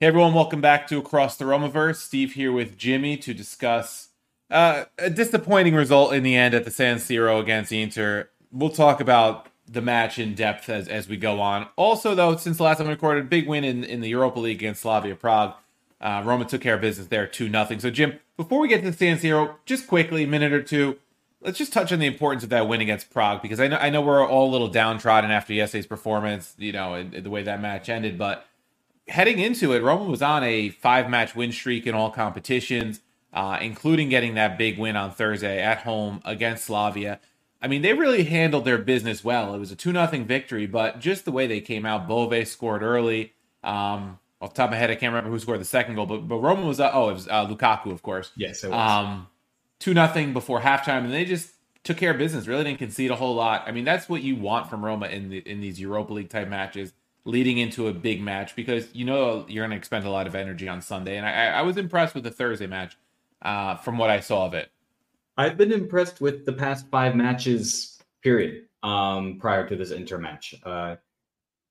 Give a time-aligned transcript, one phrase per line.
[0.00, 1.96] Hey everyone, welcome back to Across the Romaverse.
[1.96, 4.10] Steve here with Jimmy to discuss
[4.48, 8.30] uh, a disappointing result in the end at the San Siro against Inter.
[8.52, 11.66] We'll talk about the match in depth as, as we go on.
[11.74, 14.58] Also, though, since the last time we recorded, big win in, in the Europa League
[14.58, 15.54] against Slavia Prague.
[16.00, 17.80] Uh, Roma took care of business there, 2 nothing.
[17.80, 20.96] So, Jim, before we get to the San Siro, just quickly, a minute or two,
[21.40, 23.90] let's just touch on the importance of that win against Prague because I know I
[23.90, 27.42] know we're all a little downtrodden after yesterday's performance, you know, and, and the way
[27.42, 28.47] that match ended, but
[29.08, 33.00] heading into it, Roma was on a five match win streak in all competitions,
[33.32, 37.20] uh, including getting that big win on Thursday at home against Slavia.
[37.60, 39.54] I mean, they really handled their business well.
[39.54, 42.82] It was a 2 0 victory, but just the way they came out, Bove scored
[42.82, 43.32] early.
[43.64, 46.06] Um, off the top of my head, I can't remember who scored the second goal,
[46.06, 48.30] but, but Roma was, uh, oh, it was uh, Lukaku, of course.
[48.36, 48.76] Yes, it was.
[48.78, 49.26] Um,
[49.80, 51.50] 2 0 before halftime, and they just
[51.82, 53.64] took care of business, really didn't concede a whole lot.
[53.66, 56.48] I mean, that's what you want from Roma in, the, in these Europa League type
[56.48, 56.92] matches
[57.28, 60.34] leading into a big match because you know you're going to expend a lot of
[60.34, 61.18] energy on Sunday.
[61.18, 62.96] And I, I was impressed with the Thursday match
[63.42, 64.70] uh, from what I saw of it.
[65.36, 70.54] I've been impressed with the past five matches, period, um, prior to this Inter match.
[70.64, 70.96] Uh,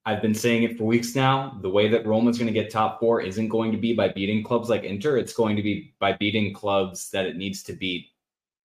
[0.05, 1.57] I've been saying it for weeks now.
[1.63, 4.43] The way that Roma's going to get top four isn't going to be by beating
[4.43, 5.17] clubs like Inter.
[5.17, 8.09] It's going to be by beating clubs that it needs to beat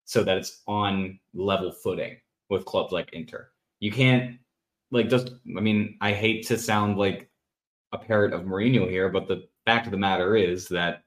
[0.04, 2.18] so that it's on level footing
[2.50, 3.48] with clubs like Inter.
[3.80, 4.36] You can't,
[4.92, 7.28] like, just, I mean, I hate to sound like
[7.92, 11.04] a parrot of Mourinho here, but the fact of the matter is that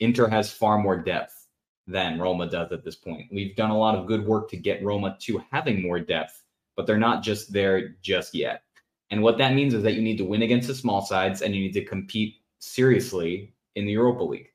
[0.00, 1.46] Inter has far more depth
[1.86, 3.26] than Roma does at this point.
[3.32, 6.42] We've done a lot of good work to get Roma to having more depth,
[6.76, 8.62] but they're not just there just yet.
[9.10, 11.54] And what that means is that you need to win against the small sides and
[11.54, 14.50] you need to compete seriously in the Europa League.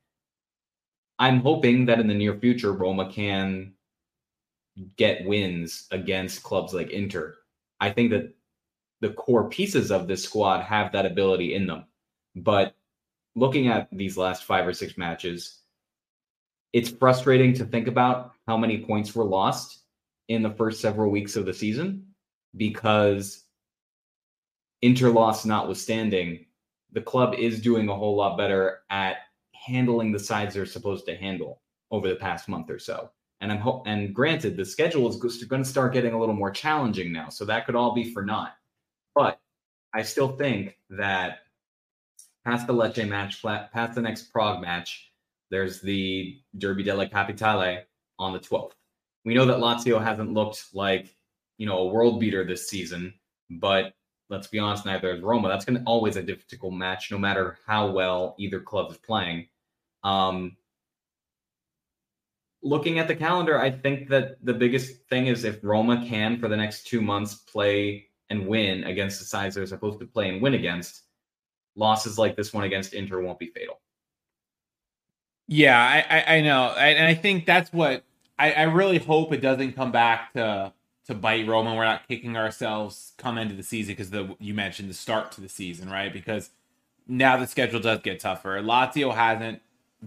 [1.19, 3.73] I'm hoping that in the near future, Roma can
[4.97, 7.35] get wins against clubs like Inter.
[7.79, 8.33] I think that
[9.03, 11.83] the core pieces of this squad have that ability in them.
[12.37, 12.73] But
[13.35, 15.59] looking at these last five or six matches,
[16.71, 19.79] it's frustrating to think about how many points were lost
[20.29, 22.05] in the first several weeks of the season
[22.55, 23.43] because
[24.81, 26.45] Inter loss notwithstanding,
[26.93, 29.17] the club is doing a whole lot better at
[29.53, 31.61] handling the sides they're supposed to handle
[31.91, 33.09] over the past month or so.
[33.41, 36.51] And I'm ho- and granted, the schedule is going to start getting a little more
[36.51, 38.53] challenging now, so that could all be for naught.
[39.15, 39.39] But
[39.93, 41.39] I still think that
[42.45, 45.11] past the Lecce match, past the next Prague match,
[45.49, 47.83] there's the Derby della Capitale
[48.19, 48.71] on the 12th.
[49.25, 51.15] We know that Lazio hasn't looked like,
[51.57, 53.13] you know, a world beater this season,
[53.49, 53.93] but
[54.29, 55.47] let's be honest, neither is Roma.
[55.47, 59.47] That's going to always a difficult match, no matter how well either club is playing.
[60.03, 60.57] Um,
[62.63, 66.47] looking at the calendar, I think that the biggest thing is if Roma can, for
[66.47, 70.41] the next two months, play and win against the sides they're supposed to play and
[70.41, 71.03] win against,
[71.75, 73.79] losses like this one against Inter won't be fatal.
[75.47, 78.03] Yeah, I, I, I know, I, and I think that's what
[78.39, 80.73] I, I really hope it doesn't come back to
[81.05, 81.75] to bite Roma.
[81.75, 85.41] We're not kicking ourselves come into the season because the you mentioned the start to
[85.41, 86.11] the season, right?
[86.11, 86.49] Because
[87.07, 88.61] now the schedule does get tougher.
[88.61, 89.61] Lazio hasn't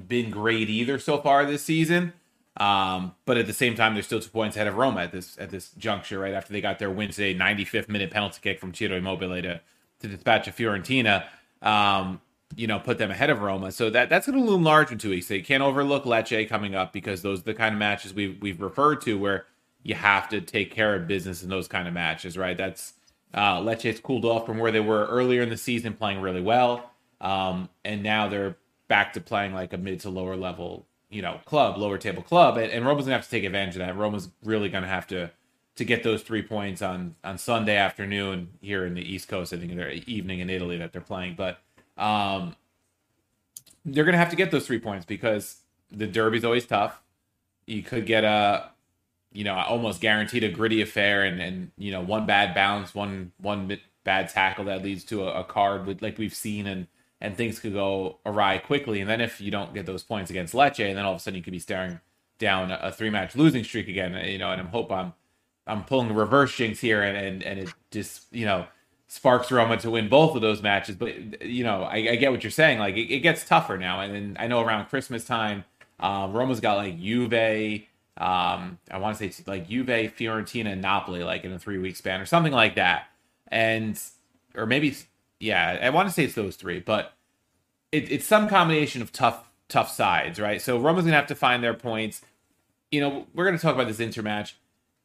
[0.09, 2.15] been great either so far this season.
[2.57, 5.37] Um, but at the same time, they're still two points ahead of Roma at this
[5.39, 8.73] at this juncture, right after they got their win today, 95th minute penalty kick from
[8.73, 9.61] Ciro Immobile to
[10.01, 11.27] to dispatch a Fiorentina.
[11.63, 12.21] Um,
[12.55, 13.73] you know, put them ahead of Roma.
[13.73, 15.29] So that that's going to loom large in two weeks.
[15.29, 18.61] They can't overlook Lecce coming up because those are the kind of matches we've we've
[18.61, 19.47] referred to where
[19.83, 22.57] you have to take care of business in those kind of matches, right?
[22.57, 22.95] That's
[23.35, 26.91] uh, Lecce's cooled off from where they were earlier in the season, playing really well,
[27.21, 28.57] um, and now they're
[28.89, 30.87] back to playing like a mid to lower level
[31.17, 33.79] you know club, lower table club, and, and Roma's gonna have to take advantage of
[33.79, 33.97] that.
[33.97, 35.31] Roma's really gonna have to
[35.77, 39.55] to get those three points on on Sunday afternoon here in the East Coast.
[39.55, 41.59] I think they're evening in Italy that they're playing, but
[41.97, 42.55] um,
[43.87, 45.57] they're gonna have to get those three points because
[45.91, 47.01] the derby's always tough.
[47.67, 48.69] You could get a
[49.33, 53.33] you know almost guaranteed a gritty affair, and and you know one bad bounce, one
[53.39, 56.89] one bad tackle that leads to a, a card like we've seen and
[57.21, 59.01] and things could go awry quickly.
[59.01, 61.21] And then if you don't get those points against Lecce, and then all of a
[61.21, 62.01] sudden you could be staring
[62.39, 64.15] down a, three match losing streak again.
[64.29, 65.15] You know, and I'm hope I'm
[65.67, 68.67] I'm pulling the reverse jinx here, and and and it just you know
[69.09, 70.97] sparks Roma to win both of those matches.
[70.97, 72.79] But you know, I, I get what you're saying.
[72.79, 75.65] Like it, it, gets tougher now, and then I know around Christmas time,
[76.01, 77.33] um, Roma's got like Juve.
[78.19, 81.97] Um, I want to say like Juve, Fiorentina, and Napoli, like in a three week
[81.97, 83.07] span or something like that,
[83.49, 83.99] and
[84.55, 84.97] or maybe
[85.41, 87.13] yeah, I want to say it's those three, but
[87.93, 90.61] it, it's some combination of tough, tough sides, right?
[90.61, 92.23] So Roma's gonna have to find their points.
[92.91, 94.57] You know, we're gonna talk about this Inter match.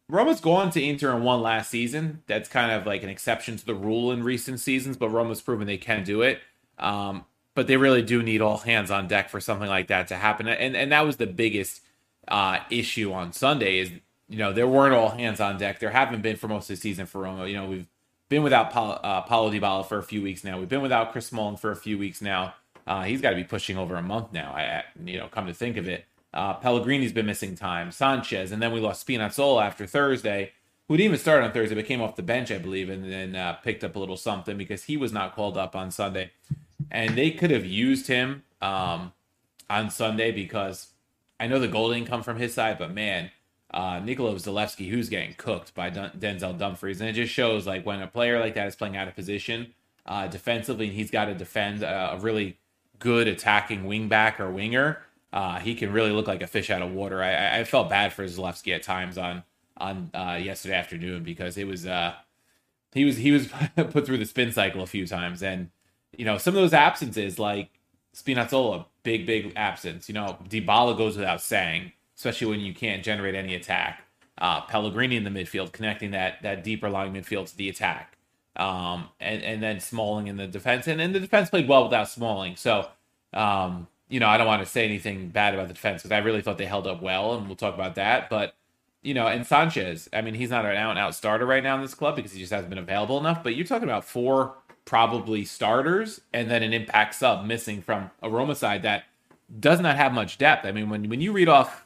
[0.10, 2.22] Roma's gone to Inter in one last season.
[2.28, 5.68] That's kind of like an exception to the rule in recent seasons, but Roma's proven
[5.68, 6.40] they can do it.
[6.78, 7.26] Um,
[7.56, 10.48] but they really do need all hands on deck for something like that to happen.
[10.48, 11.82] And and that was the biggest
[12.28, 13.92] uh, issue on Sunday is
[14.30, 15.80] you know there weren't all hands on deck.
[15.80, 17.48] There haven't been for most of the season for Roma.
[17.48, 17.88] You know we've
[18.32, 20.58] been without Paulo, uh, Paulo Dybala for a few weeks now.
[20.58, 22.54] We've been without Chris Smalling for a few weeks now.
[22.88, 24.54] Uh, he's got to be pushing over a month now.
[24.54, 27.90] I, you know, come to think of it, uh, Pellegrini's been missing time.
[27.90, 30.54] Sanches, and then we lost Spinazzola after Thursday,
[30.88, 33.36] who didn't even start on Thursday, but came off the bench, I believe, and then
[33.36, 36.32] uh, picked up a little something because he was not called up on Sunday,
[36.90, 39.12] and they could have used him um,
[39.70, 40.88] on Sunday because
[41.38, 43.30] I know the goal didn't come from his side, but man,
[43.74, 47.00] uh, Nikola Zalewski, who's getting cooked by Dun- Denzel Dumfries.
[47.00, 49.74] And it just shows like when a player like that is playing out of position
[50.06, 52.58] uh, defensively and he's got to defend a, a, really
[53.00, 55.02] good attacking wingback or winger,
[55.32, 57.24] uh, he can really look like a fish out of water.
[57.24, 59.44] I, I felt bad for Zalewski at times on
[59.78, 62.14] on uh, yesterday afternoon because it was uh,
[62.94, 65.70] he was he was put through the spin cycle a few times and
[66.18, 67.70] you know some of those absences like
[68.14, 70.10] Spinazzola, big big absence.
[70.10, 74.04] You know Dybala goes without saying especially when you can't generate any attack.
[74.38, 78.16] Uh, Pellegrini in the midfield, connecting that that deeper lying midfield to the attack,
[78.56, 82.10] um, and and then Smalling in the defense, and, and the defense played well without
[82.10, 82.56] Smalling.
[82.56, 82.88] So,
[83.34, 86.20] um, you know, I don't want to say anything bad about the defense because I
[86.20, 88.30] really thought they held up well, and we'll talk about that.
[88.30, 88.56] But
[89.04, 91.76] you know, and Sanches, I mean, he's not an out and out starter right now
[91.76, 93.44] in this club because he just hasn't been available enough.
[93.44, 98.30] But you're talking about four probably starters and then an impact sub missing from a
[98.30, 99.04] Roma side that
[99.60, 100.66] does not have much depth.
[100.66, 101.86] I mean, when when you read off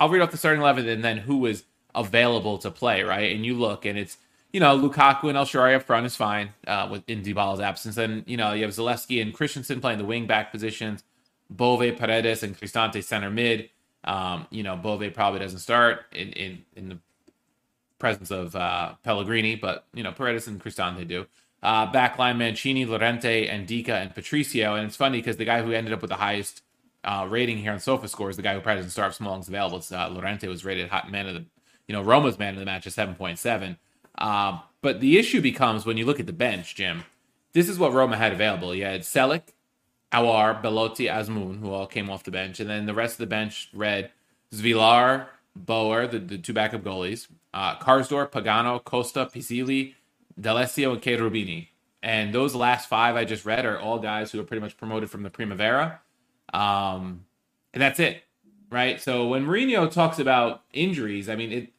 [0.00, 1.64] I'll read off the starting eleven and then who was
[1.94, 3.34] available to play, right?
[3.34, 4.16] And you look and it's
[4.52, 7.94] you know Lukaku and El Shaarawy up front is fine uh, with in Dybala's absence.
[7.94, 11.04] Then you know you have Zalewski and Kristensen playing the wing back positions,
[11.50, 13.70] Bove, Paredes, and Cristante center mid.
[14.02, 16.98] Um, you know Bove probably doesn't start in in, in the
[17.98, 21.26] presence of uh, Pellegrini, but you know Paredes and Cristante do.
[21.62, 24.76] Uh, backline Mancini, Llorente, and Ndicka and Patricio.
[24.76, 26.62] And it's funny because the guy who ended up with the highest
[27.04, 29.78] uh, rating here on Sofa Scores, the guy who probably doesn't start Smalling's available.
[29.78, 31.44] It's, uh, Llorente was rated hot man of the,
[31.86, 33.76] you know, Roma's man of the match at 7.7.
[34.18, 37.04] Uh, but the issue becomes when you look at the bench, Jim,
[37.52, 38.74] this is what Roma had available.
[38.74, 39.52] You had Celik,
[40.12, 42.60] Aouar, Belotti, Azmoun, who all came off the bench.
[42.60, 44.10] And then the rest of the bench read
[44.52, 45.26] Svilar,
[45.56, 49.94] Boer, the, the two backup goalies, uh, Karsdorp, Pagano, Costa, Pisilli,
[50.40, 51.68] D'Alessio, and Cherubini.
[52.02, 55.10] And those last five I just read are all guys who are pretty much promoted
[55.10, 56.00] from the Primavera.
[56.52, 57.24] Um,
[57.72, 58.22] and that's it,
[58.70, 59.00] right?
[59.00, 61.72] So when Mourinho talks about injuries, I mean, it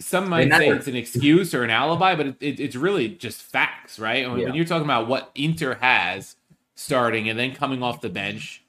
[0.00, 3.42] some might say it's an excuse or an alibi, but it, it, it's really just
[3.42, 4.28] facts, right?
[4.28, 4.46] When, yeah.
[4.46, 6.36] when you're talking about what Inter has
[6.74, 8.64] starting and then coming off the bench,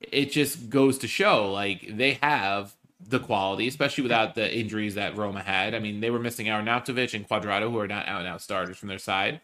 [0.00, 2.74] it just goes to show like they have
[3.08, 5.74] the quality, especially without the injuries that Roma had.
[5.74, 8.76] I mean, they were missing Arnautovic and Cuadrado, who are not out and out starters
[8.76, 9.40] from their side,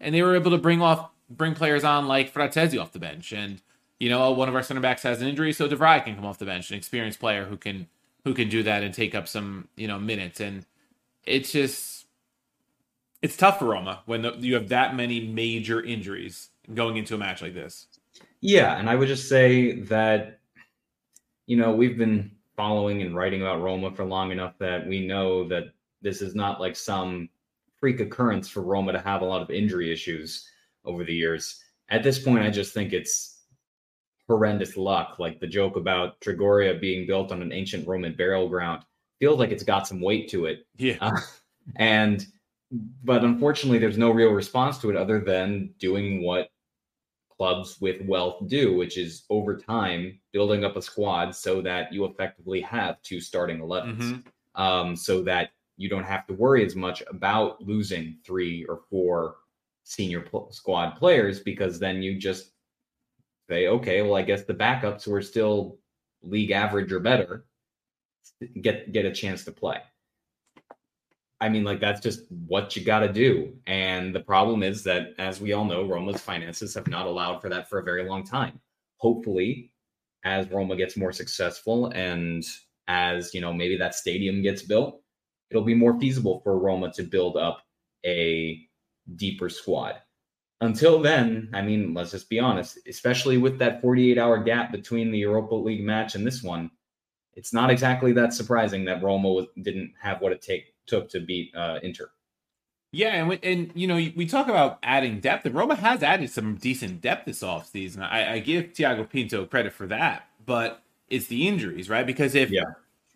[0.00, 3.32] and they were able to bring off bring players on like Frattesi off the bench,
[3.32, 3.62] and
[4.00, 6.26] you know one of our center backs has an injury, so De Vrij can come
[6.26, 7.86] off the bench, an experienced player who can
[8.24, 10.66] who can do that and take up some you know minutes, and
[11.24, 12.06] it's just
[13.22, 17.18] it's tough for Roma when the, you have that many major injuries going into a
[17.18, 17.86] match like this.
[18.40, 20.40] Yeah, and I would just say that
[21.46, 25.48] you know we've been following and writing about Roma for long enough that we know
[25.48, 25.64] that
[26.02, 27.28] this is not like some
[27.80, 30.48] freak occurrence for Roma to have a lot of injury issues
[30.84, 31.62] over the years.
[31.88, 33.33] At this point, I just think it's
[34.28, 35.16] horrendous luck.
[35.18, 38.84] Like the joke about Trigoria being built on an ancient Roman burial ground
[39.20, 40.66] feels like it's got some weight to it.
[40.76, 40.96] Yeah.
[41.00, 41.20] Uh,
[41.76, 42.26] and,
[43.04, 46.48] but unfortunately, there's no real response to it other than doing what
[47.36, 52.04] clubs with wealth do, which is over time building up a squad so that you
[52.04, 54.62] effectively have two starting 11s, mm-hmm.
[54.62, 59.36] um, so that you don't have to worry as much about losing three or four
[59.82, 62.52] senior pl- squad players because then you just
[63.48, 65.78] say, okay, well, I guess the backups who are still
[66.22, 67.44] league average or better
[68.60, 69.78] get get a chance to play.
[71.40, 73.54] I mean, like that's just what you got to do.
[73.66, 77.50] And the problem is that, as we all know, Roma's finances have not allowed for
[77.50, 78.60] that for a very long time.
[78.96, 79.72] Hopefully,
[80.24, 82.44] as Roma gets more successful and
[82.88, 85.00] as you know, maybe that stadium gets built,
[85.50, 87.62] it'll be more feasible for Roma to build up
[88.04, 88.60] a
[89.16, 89.96] deeper squad.
[90.60, 95.10] Until then, I mean, let's just be honest, especially with that 48 hour gap between
[95.10, 96.70] the Europa League match and this one,
[97.34, 101.20] it's not exactly that surprising that Roma was, didn't have what it take took to
[101.20, 102.10] beat uh, Inter.
[102.92, 106.30] Yeah, and we, and you know we talk about adding depth, and Roma has added
[106.30, 108.02] some decent depth this offseason.
[108.08, 112.06] I, I give Tiago Pinto credit for that, but it's the injuries, right?
[112.06, 112.62] Because if yeah.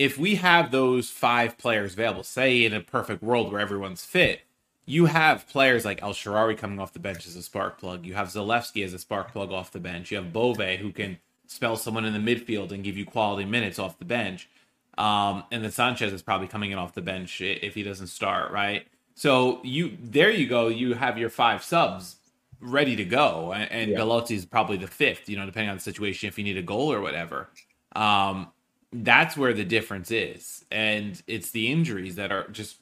[0.01, 4.41] if we have those five players available, say in a perfect world where everyone's fit,
[4.89, 8.07] you have players like El Shaarawy coming off the bench as a spark plug.
[8.07, 10.11] You have Zalewski as a spark plug off the bench.
[10.11, 13.79] You have Bove who can spell someone in the midfield and give you quality minutes
[13.79, 14.49] off the bench.
[14.97, 18.51] Um, and then Sanches is probably coming in off the bench if he doesn't start,
[18.51, 18.87] right?
[19.15, 20.69] So you there you go.
[20.69, 22.17] You have your five subs
[22.59, 23.99] ready to go, and, and yeah.
[23.99, 25.29] Belotti is probably the fifth.
[25.29, 27.51] You know, depending on the situation, if you need a goal or whatever.
[27.95, 28.53] Um,
[28.91, 32.79] that's where the difference is, and it's the injuries that are just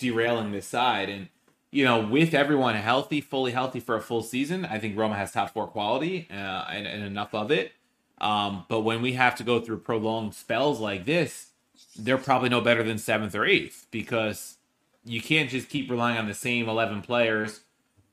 [0.00, 1.08] derailing this side.
[1.08, 1.28] And
[1.70, 5.30] you know, with everyone healthy, fully healthy for a full season, I think Roma has
[5.30, 7.72] top four quality uh, and, and enough of it.
[8.20, 11.50] Um, but when we have to go through prolonged spells like this,
[11.96, 14.58] they're probably no better than seventh or eighth because
[15.04, 17.60] you can't just keep relying on the same 11 players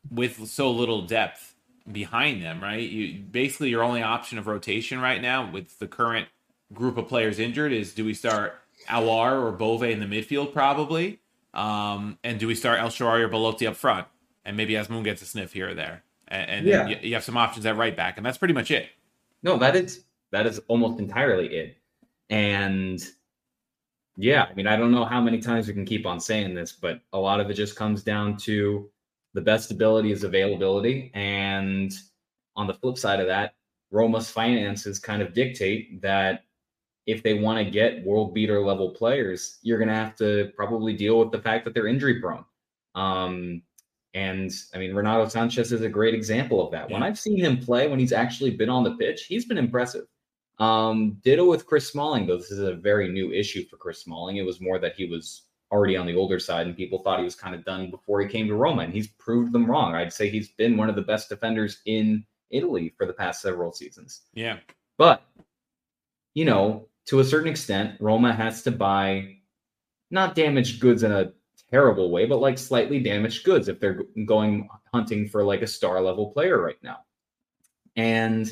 [0.10, 1.56] with so little depth
[1.91, 2.89] behind them, right?
[2.89, 6.27] You basically your only option of rotation right now with the current
[6.74, 8.56] group of players injured is do we start
[8.89, 11.20] Aouar or Bove in the midfield probably?
[11.57, 14.07] Um, and do we start El Shaarawy or Belotti up front?
[14.45, 16.03] And maybe Azmoun gets a sniff here or there.
[16.27, 16.87] And, and yeah.
[16.87, 18.87] you, you have some options at right back, and that's pretty much it.
[19.43, 21.77] No, that is that is almost entirely it.
[22.29, 23.03] And
[24.17, 26.71] yeah, I mean, I don't know how many times we can keep on saying this,
[26.71, 28.89] but a lot of it just comes down to
[29.33, 31.11] the best ability is availability.
[31.13, 31.93] And
[32.55, 33.53] on the flip side of that,
[33.91, 36.43] Roma's finances kind of dictate that
[37.07, 40.93] if they want to get world beater level players, you're going to have to probably
[40.93, 42.45] deal with the fact that they're injury prone.
[42.95, 43.63] Um,
[44.13, 46.89] and I mean, Renato Sanches is a great example of that.
[46.89, 46.95] Yeah.
[46.95, 50.05] When I've seen him play, when he's actually been on the pitch, he's been impressive.
[50.59, 54.37] Um, ditto with Chris Smalling, though this is a very new issue for Chris Smalling.
[54.37, 57.25] It was more that he was already on the older side and people thought he
[57.25, 59.95] was kind of done before he came to Roma, and he's proved them wrong.
[59.95, 63.71] I'd say he's been one of the best defenders in Italy for the past several
[63.71, 64.23] seasons.
[64.33, 64.57] Yeah.
[64.97, 65.23] But,
[66.33, 69.37] you know, to a certain extent, Roma has to buy
[70.11, 71.31] not damaged goods in a
[71.69, 76.01] terrible way, but like slightly damaged goods if they're going hunting for like a star
[76.01, 76.99] level player right now.
[77.95, 78.51] And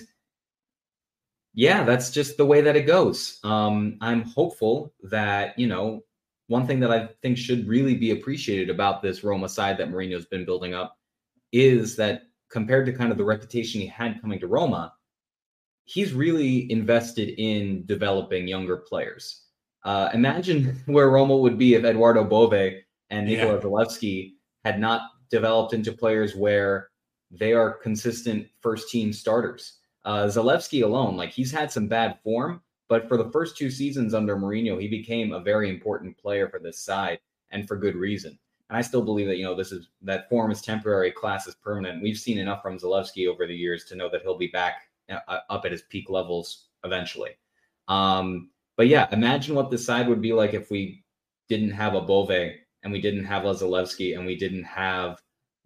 [1.54, 3.40] yeah, that's just the way that it goes.
[3.44, 6.04] Um, I'm hopeful that, you know,
[6.48, 10.26] one thing that I think should really be appreciated about this Roma side that Mourinho's
[10.26, 10.98] been building up
[11.52, 14.94] is that compared to kind of the reputation he had coming to Roma,
[15.86, 19.44] he's really invested in developing younger players.
[19.84, 22.54] Uh, imagine where Roma would be if Edoardo Bove
[23.12, 23.62] and Nikola yeah.
[23.62, 26.90] Zalewski had not developed into players where
[27.32, 29.80] they are consistent first team starters.
[30.04, 34.14] Uh, Zalewski alone, like he's had some bad form, but for the first two seasons
[34.14, 37.20] under Mourinho, he became a very important player for this side.
[37.52, 38.38] and for good reason.
[38.70, 41.56] And I still believe that, you know, this is that form is temporary, class is
[41.56, 42.02] permanent.
[42.02, 45.66] We've seen enough from Zalewski over the years to know that he'll be back up
[45.66, 47.32] at his peak levels eventually.
[47.88, 51.04] Um, but yeah, imagine what the side would be like if we
[51.48, 55.22] didn't have a Bove and we didn't have a Zalewski and we didn't have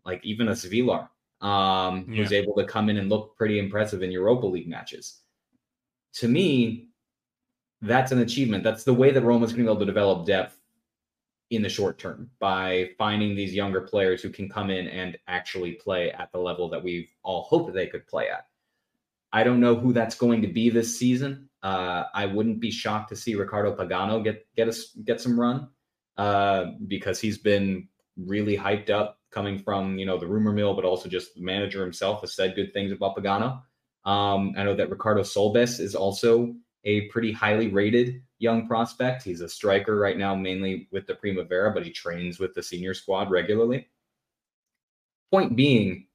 [0.06, 1.10] like even a Svilar
[1.42, 2.18] um, yeah.
[2.18, 5.22] who's able to come in and look pretty impressive in Europa League matches.
[6.16, 6.90] To me,
[7.82, 8.64] that's an achievement.
[8.64, 10.58] That's the way that Roma's going to be able to develop depth
[11.50, 15.74] in the short term by finding these younger players who can come in and actually
[15.74, 18.48] play at the level that we've all hoped they could play at.
[19.32, 21.50] I don't know who that's going to be this season.
[21.62, 25.70] Uh, I wouldn't be shocked to see Riccardo Pagano get get us get some run
[26.18, 30.86] uh, because he's been really hyped up coming from you know the rumor mill, but
[30.86, 33.62] also just the manager himself has said good things about Pagano.
[34.06, 36.56] Um, I know that Ricardo Solbes is also
[36.86, 39.24] a pretty highly rated young prospect.
[39.24, 42.94] He's a striker right now, mainly with the Primavera, but he trains with the senior
[42.94, 43.90] squad regularly.
[45.32, 46.08] Point being,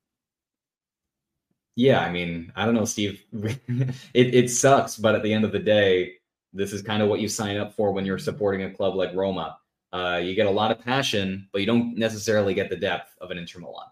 [1.76, 3.24] yeah, I mean, I don't know, Steve.
[3.32, 6.14] it, it sucks, but at the end of the day,
[6.52, 9.14] this is kind of what you sign up for when you're supporting a club like
[9.14, 9.58] Roma.
[9.92, 13.30] Uh, you get a lot of passion, but you don't necessarily get the depth of
[13.30, 13.86] an Inter Milan.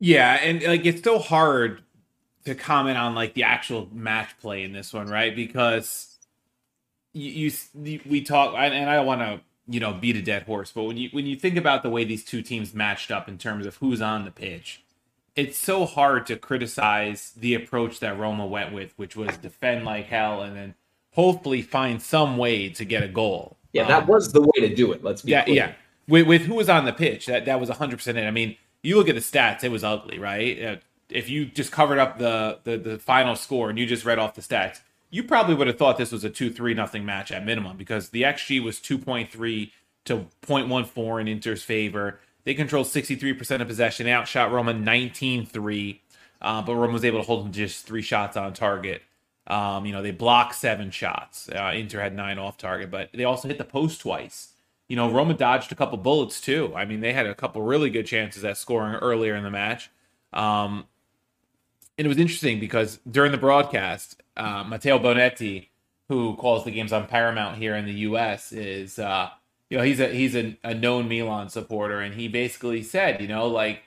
[0.00, 1.82] Yeah, and like it's so hard
[2.44, 5.34] to comment on like the actual match play in this one, right?
[5.34, 6.18] Because
[7.12, 10.72] you, you we talk, and I don't want to you know beat a dead horse,
[10.72, 13.38] but when you when you think about the way these two teams matched up in
[13.38, 14.82] terms of who's on the pitch,
[15.38, 20.06] it's so hard to criticize the approach that Roma went with, which was defend like
[20.06, 20.74] hell and then
[21.12, 23.56] hopefully find some way to get a goal.
[23.72, 25.04] Yeah, um, that was the way to do it.
[25.04, 25.54] Let's be yeah, clear.
[25.54, 25.72] yeah.
[26.08, 28.26] With, with who was on the pitch, that that was hundred percent it.
[28.26, 30.60] I mean, you look at the stats; it was ugly, right?
[30.60, 30.76] Uh,
[31.08, 34.34] if you just covered up the, the the final score and you just read off
[34.34, 37.46] the stats, you probably would have thought this was a 2 3 nothing match at
[37.46, 39.70] minimum because the XG was 2.3
[40.06, 42.18] to 0.14 in Inter's favor.
[42.48, 46.02] They controlled 63% of possession, they outshot Roma 19 3,
[46.40, 49.02] uh, but Roma was able to hold them just three shots on target.
[49.48, 51.50] Um, you know, they blocked seven shots.
[51.54, 54.54] Uh, Inter had nine off target, but they also hit the post twice.
[54.88, 56.72] You know, Roma dodged a couple bullets too.
[56.74, 59.90] I mean, they had a couple really good chances at scoring earlier in the match.
[60.32, 60.86] Um,
[61.98, 65.68] and it was interesting because during the broadcast, uh, Matteo Bonetti,
[66.08, 69.28] who calls the games on Paramount here in the U.S., is uh,
[69.70, 73.28] you know he's a he's a, a known Milan supporter, and he basically said, you
[73.28, 73.82] know, like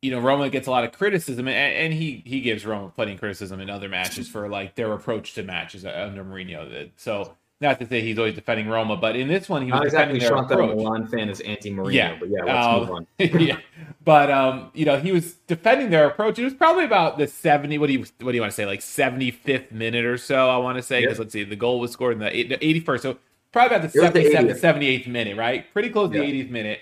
[0.00, 3.12] you know Roma gets a lot of criticism, and, and he he gives Roma plenty
[3.12, 6.90] of criticism in other matches for like their approach to matches under Mourinho.
[6.96, 9.86] So not to say he's always defending Roma, but in this one he was not
[9.86, 11.92] exactly shocked that Milan fan is anti-Mourinho.
[11.92, 13.06] Yeah, but yeah, let's um, move on.
[13.18, 13.58] yeah,
[14.04, 16.38] but um, you know, he was defending their approach.
[16.38, 17.76] It was probably about the seventy.
[17.76, 18.64] What do you what do you want to say?
[18.64, 20.48] Like seventy fifth minute or so.
[20.48, 21.22] I want to say because yeah.
[21.22, 23.02] let's see, the goal was scored in the eighty first.
[23.02, 23.18] So
[23.52, 25.72] probably about the 77th, 78th minute, right?
[25.72, 26.30] Pretty close to yeah.
[26.30, 26.80] the 80th minute.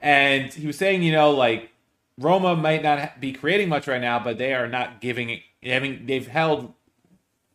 [0.00, 1.70] And he was saying, you know, like
[2.18, 6.26] Roma might not be creating much right now, but they are not giving having they've
[6.26, 6.72] held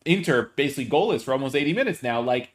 [0.04, 2.20] Inter basically goalless for almost 80 minutes now.
[2.20, 2.50] Like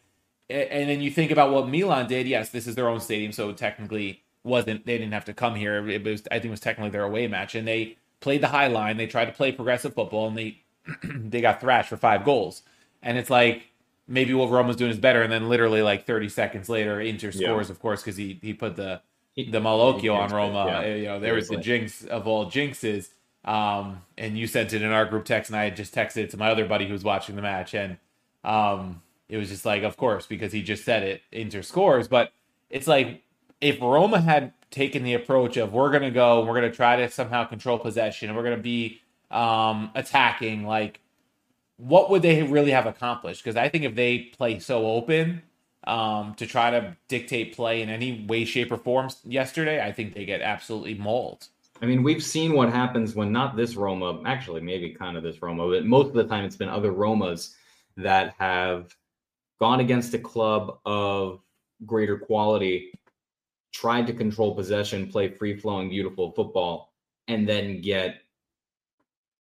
[0.49, 2.27] and then you think about what Milan did.
[2.27, 5.87] Yes, this is their own stadium, so technically wasn't they didn't have to come here.
[5.87, 8.67] It was I think it was technically their away match, and they played the high
[8.67, 8.97] line.
[8.97, 10.61] They tried to play progressive football, and they
[11.03, 12.63] they got thrashed for five goals.
[13.03, 13.68] And it's like
[14.09, 17.31] maybe what Rome was doing is better, and then literally like 30 seconds later, Inter
[17.31, 17.71] scores, yeah.
[17.71, 19.01] of course, because he he put the
[19.35, 20.65] the Malocchio on Roma.
[20.65, 20.95] Yeah.
[20.95, 23.09] You know, there was the jinx of all jinxes.
[23.45, 26.29] Um, and you sent it in our group text, and I had just texted it
[26.31, 27.97] to my other buddy who was watching the match, and
[28.43, 32.07] um, it was just like, of course, because he just said it, Inter scores.
[32.07, 32.33] But
[32.69, 33.23] it's like
[33.61, 37.45] if Roma had taken the approach of we're gonna go, we're gonna try to somehow
[37.45, 38.99] control possession, and we're gonna be
[39.31, 40.99] um, attacking, like
[41.79, 43.43] what would they really have accomplished?
[43.43, 45.41] Because I think if they play so open
[45.87, 50.13] um, to try to dictate play in any way, shape, or form yesterday, I think
[50.13, 51.47] they get absolutely mauled.
[51.81, 55.41] I mean, we've seen what happens when not this Roma, actually, maybe kind of this
[55.41, 57.55] Roma, but most of the time it's been other Romas
[57.95, 58.93] that have
[59.61, 61.39] gone against a club of
[61.85, 62.91] greater quality,
[63.71, 66.93] tried to control possession, play free flowing, beautiful football,
[67.29, 68.17] and then get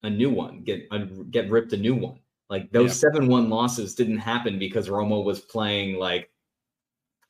[0.05, 2.21] a new one, get a, get ripped a new one.
[2.51, 3.29] Like those seven yeah.
[3.29, 6.31] one losses didn't happen because Roma was playing like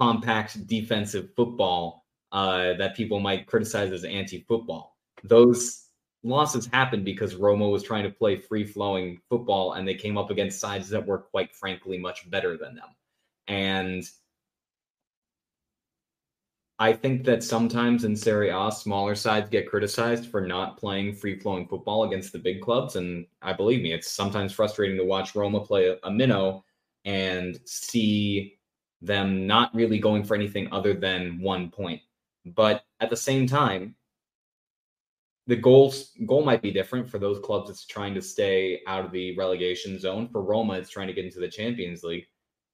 [0.00, 4.96] compact defensive football uh, that people might criticize as anti football.
[5.24, 5.88] Those
[6.22, 10.30] losses happened because Roma was trying to play free flowing football and they came up
[10.30, 12.88] against sides that were quite frankly much better than them.
[13.48, 14.08] And
[16.80, 21.38] I think that sometimes in Serie A, smaller sides get criticized for not playing free
[21.38, 22.94] flowing football against the big clubs.
[22.94, 26.64] And I believe me, it's sometimes frustrating to watch Roma play a, a minnow
[27.04, 28.58] and see
[29.02, 32.00] them not really going for anything other than one point.
[32.46, 33.96] But at the same time,
[35.48, 39.10] the goals goal might be different for those clubs that's trying to stay out of
[39.10, 40.28] the relegation zone.
[40.28, 42.26] For Roma, it's trying to get into the Champions League.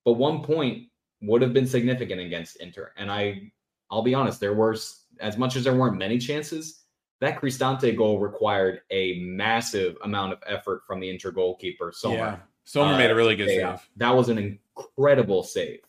[0.05, 0.88] But one point
[1.23, 2.93] would have been significant against Inter.
[2.97, 3.53] And I
[3.90, 4.77] I'll be honest, there were
[5.20, 6.85] as much as there weren't many chances,
[7.20, 11.92] that Cristante goal required a massive amount of effort from the Inter goalkeeper.
[11.94, 12.16] Sommer.
[12.16, 12.37] Yeah.
[12.64, 13.88] Sommer uh, made a really good save.
[13.97, 15.81] That was an incredible save.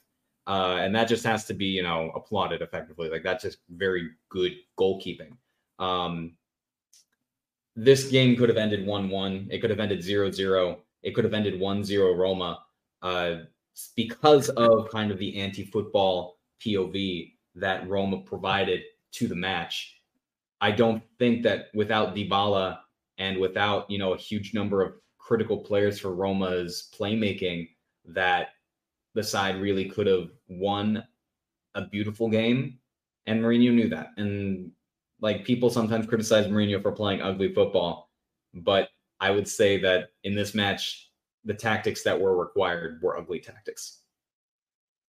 [0.48, 3.10] Uh, and that just has to be, you know, applauded effectively.
[3.10, 5.32] Like that's just very good goalkeeping.
[5.80, 6.34] Um,
[7.76, 9.48] this game could have ended 1 1.
[9.52, 10.80] It could have ended 0 0.
[11.02, 12.60] It could have ended 1 0 Roma
[13.02, 13.36] uh,
[13.96, 20.02] because of kind of the anti football POV that Roma provided to the match.
[20.62, 22.80] I don't think that without Dybala
[23.18, 27.70] and without, you know, a huge number of critical players for Roma's playmaking,
[28.06, 28.50] that
[29.14, 31.04] the side really could have won
[31.76, 32.80] a beautiful game.
[33.26, 34.10] And Mourinho knew that.
[34.18, 34.72] And
[35.22, 38.12] like people sometimes criticize Mourinho for playing ugly football,
[38.54, 38.90] but
[39.20, 41.10] I would say that in this match,
[41.46, 44.02] the tactics that were required were ugly tactics.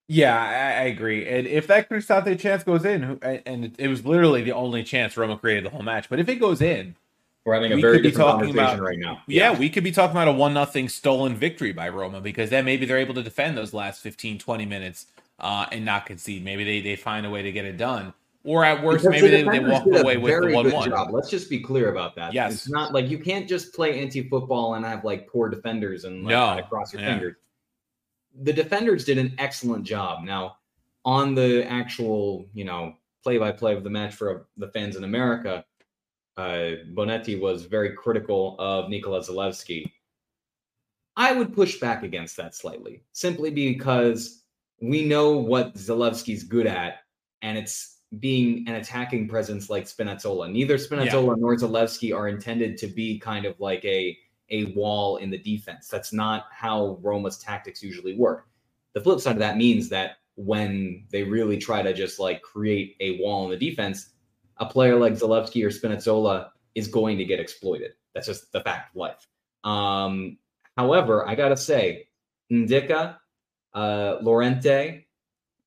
[0.08, 1.26] Yeah, I, I agree.
[1.26, 5.36] And if that Cristante chance goes in, and it was literally the only chance Roma
[5.36, 6.94] created the whole match, but if it goes in,
[7.44, 9.22] we're having a very different conversation about, right now.
[9.26, 9.52] Yeah.
[9.52, 9.58] yeah.
[9.58, 12.86] we could be talking about a one nothing stolen victory by Roma because then maybe
[12.86, 15.06] they're able to defend those last 15, 20 minutes
[15.38, 16.44] uh, and not concede.
[16.44, 18.12] Maybe they, they find a way to get it done.
[18.42, 21.12] Or at worst, because maybe the they, they walk away with the one one.
[21.12, 22.32] Let's just be clear about that.
[22.32, 26.04] Yes, it's not like you can't just play anti football and have like poor defenders
[26.04, 26.62] and like, no.
[26.68, 27.14] cross your yeah.
[27.14, 27.36] fingers
[28.42, 30.24] the defenders did an excellent job.
[30.24, 30.56] Now,
[31.04, 35.04] on the actual, you know, play by play of the match for the fans in
[35.04, 35.64] America,
[36.36, 39.90] uh, Bonetti was very critical of Nikola Zalewski.
[41.16, 44.44] I would push back against that slightly, simply because
[44.82, 46.98] we know what Zalewski's good at,
[47.40, 50.50] and it's being an attacking presence like Spinazzola.
[50.50, 51.34] Neither Spinazzola yeah.
[51.38, 54.16] nor Zalewski are intended to be kind of like a
[54.50, 55.88] a wall in the defense.
[55.88, 58.46] That's not how Roma's tactics usually work.
[58.94, 62.96] The flip side of that means that when they really try to just like create
[63.00, 64.10] a wall in the defense,
[64.58, 67.92] a player like Zalewski or Spinazzola is going to get exploited.
[68.14, 69.26] That's just the fact of life.
[69.64, 70.38] Um,
[70.76, 72.08] however, I gotta say,
[72.50, 73.16] Ndicka,
[73.74, 75.06] uh, Llorente,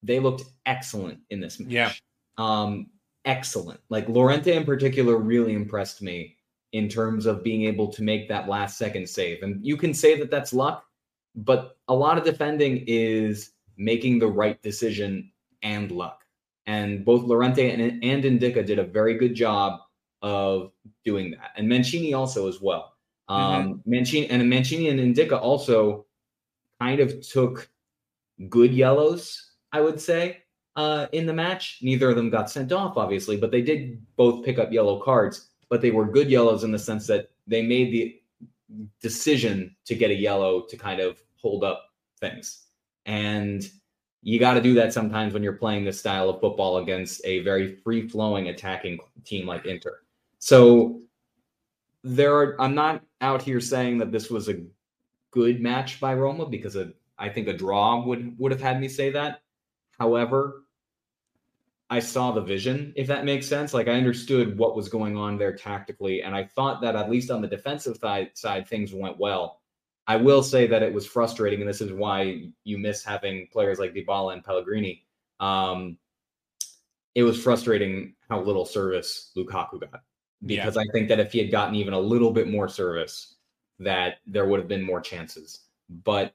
[0.02, 1.72] they looked excellent in this match.
[1.72, 1.92] Yeah.
[2.38, 2.88] Um,
[3.26, 3.80] excellent.
[3.90, 6.38] Like Llorente in particular really impressed me
[6.72, 9.42] in terms of being able to make that last second save.
[9.44, 10.86] And you can say that that's luck,
[11.36, 16.24] but a lot of defending is making the right decision and luck.
[16.68, 19.80] And both Llorente and, and Ndicka did a very good job
[20.22, 20.72] of
[21.04, 21.52] doing that.
[21.56, 22.94] And Mancini also as well.
[23.28, 23.90] Um, mm-hmm.
[23.90, 26.06] Mancini and Mancini and Ndicka also
[26.80, 27.70] kind of took
[28.50, 30.44] good yellows, I would say,
[30.76, 31.80] uh, in the match.
[31.82, 35.49] Neither of them got sent off, obviously, but they did both pick up yellow cards
[35.70, 38.22] but they were good yellows in the sense that they made the
[39.02, 42.66] decision to get a yellow to kind of hold up things.
[43.06, 43.68] And
[44.22, 47.40] you got to do that sometimes when you're playing this style of football against a
[47.40, 50.02] very free flowing attacking team like Inter.
[50.40, 51.02] So
[52.04, 54.62] there are, I'm not out here saying that this was a
[55.32, 58.88] good match by Roma because a, I think a draw would would have had me
[58.88, 59.42] say that.
[60.00, 60.64] However,
[61.90, 63.74] I saw the vision, if that makes sense.
[63.74, 67.32] Like I understood what was going on there tactically, and I thought that at least
[67.32, 69.62] on the defensive side, side things went well.
[70.08, 73.80] I will say that it was frustrating, and this is why you miss having players
[73.80, 75.06] like Dybala and Pellegrini.
[75.40, 75.98] Um,
[77.16, 80.02] it was frustrating how little service Lukaku got
[80.46, 80.82] because yeah.
[80.82, 83.36] I think that if he had gotten even a little bit more service,
[83.80, 85.62] that there would have been more chances.
[85.90, 86.34] But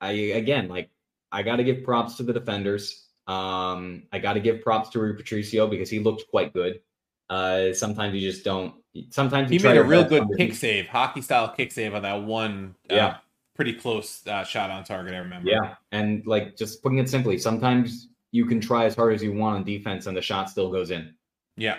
[0.00, 0.90] I again, like
[1.32, 3.05] I got to give props to the defenders.
[3.26, 6.80] Um, I got to give props to Rui Patricio because he looked quite good.
[7.28, 8.74] Uh, sometimes you just don't.
[9.10, 12.74] Sometimes he made a real good kick save, hockey style kick save on that one.
[12.90, 13.16] Uh, yeah,
[13.54, 15.14] pretty close uh, shot on target.
[15.14, 15.50] I remember.
[15.50, 19.32] Yeah, and like just putting it simply, sometimes you can try as hard as you
[19.32, 21.14] want on defense, and the shot still goes in.
[21.56, 21.78] Yeah,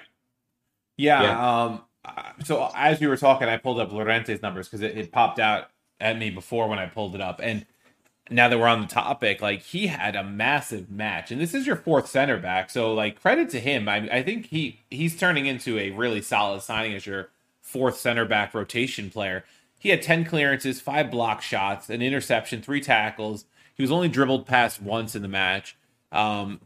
[0.98, 1.24] yeah.
[1.24, 1.64] yeah.
[1.64, 1.82] Um,
[2.44, 5.70] so as we were talking, I pulled up Llorente's numbers because it, it popped out
[6.00, 7.66] at me before when I pulled it up, and
[8.30, 11.66] now that we're on the topic, like he had a massive match, and this is
[11.66, 13.88] your fourth center back, so like credit to him.
[13.88, 17.30] I, I think he he's turning into a really solid signing as your
[17.62, 19.44] fourth center back rotation player.
[19.80, 23.46] He had ten clearances, five block shots, an interception, three tackles.
[23.76, 25.78] He was only dribbled past once in the match.
[26.12, 26.62] Um,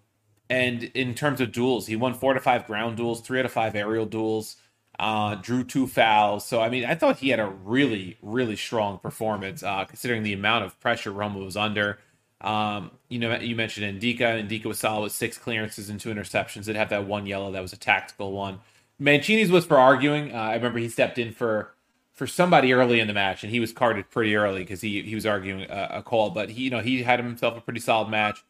[0.50, 3.52] and in terms of duels, he won four to five ground duels, three out of
[3.52, 4.58] five aerial duels
[5.02, 6.46] uh, drew two fouls.
[6.46, 10.32] So, I mean, I thought he had a really, really strong performance uh, considering the
[10.32, 11.98] amount of pressure Roma was under.
[12.40, 14.48] Um, you know, you mentioned Ndicka.
[14.48, 16.66] Ndicka was solid with six clearances and two interceptions.
[16.66, 18.60] Did have that one yellow that was a tactical one.
[19.00, 20.36] Mancini's was for arguing.
[20.36, 21.74] Uh, I remember he stepped in for
[22.14, 25.16] for somebody early in the match, and he was carded pretty early because he he
[25.16, 26.30] was arguing a, a, call.
[26.30, 28.44] But he, you know, he had himself a pretty solid match.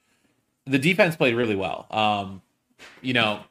[0.66, 1.88] The defense played really well.
[1.90, 2.42] Um,
[3.02, 3.46] you know,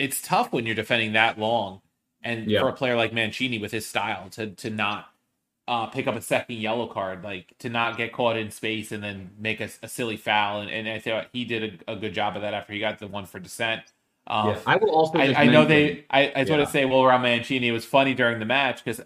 [0.00, 1.82] it's tough when you're defending that long,
[2.22, 2.60] and yeah.
[2.60, 5.10] for a player like Mancini with his style to to not
[5.68, 9.04] uh, pick up a second yellow card, like to not get caught in space and
[9.04, 10.62] then make a, a silly foul.
[10.62, 12.98] And, and, I thought he did a, a, good job of that after he got
[12.98, 13.82] the one for dissent.
[14.26, 15.18] Um, yeah, I will also.
[15.18, 16.06] I, I know they.
[16.10, 16.56] I, I just yeah.
[16.56, 19.00] want to say, well, around Mancini, it was funny during the match because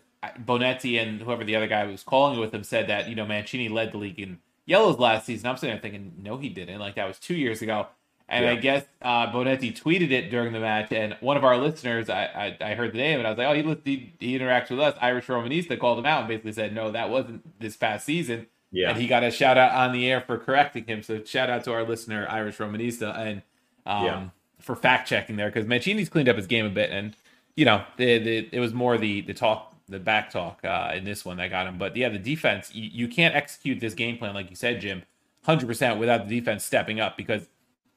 [0.47, 3.27] Bonetti and whoever the other guy was calling it with him said that you know
[3.27, 5.49] Mancini led the league in yellows last season.
[5.49, 6.79] I'm sitting there thinking, no, he didn't.
[6.81, 7.89] Like that was two years ago.
[8.29, 8.53] And yeah.
[8.53, 12.57] I guess uh, Bonetti tweeted it during the match, and one of our listeners, I,
[12.61, 14.81] I, I heard the name, and I was like, oh, he, he, he interacts with
[14.81, 14.97] us.
[15.01, 18.47] Irish Romanista called him out and basically said, no, that wasn't this past season.
[18.73, 18.91] Yeah.
[18.91, 21.03] And he got a shout out on the air for correcting him.
[21.03, 23.43] So shout out to our listener, Irish Romanista, and
[23.87, 24.29] um, yeah.
[24.59, 27.15] for fact checking there because Mancini's cleaned up his game a bit, and
[27.57, 31.05] you know, the, the, it was more the the talk, the back talk uh, in
[31.05, 31.79] this one that got him.
[31.79, 35.03] But yeah, the defense, you, you can't execute this game plan like you said, Jim,
[35.45, 37.47] hundred percent without the defense stepping up because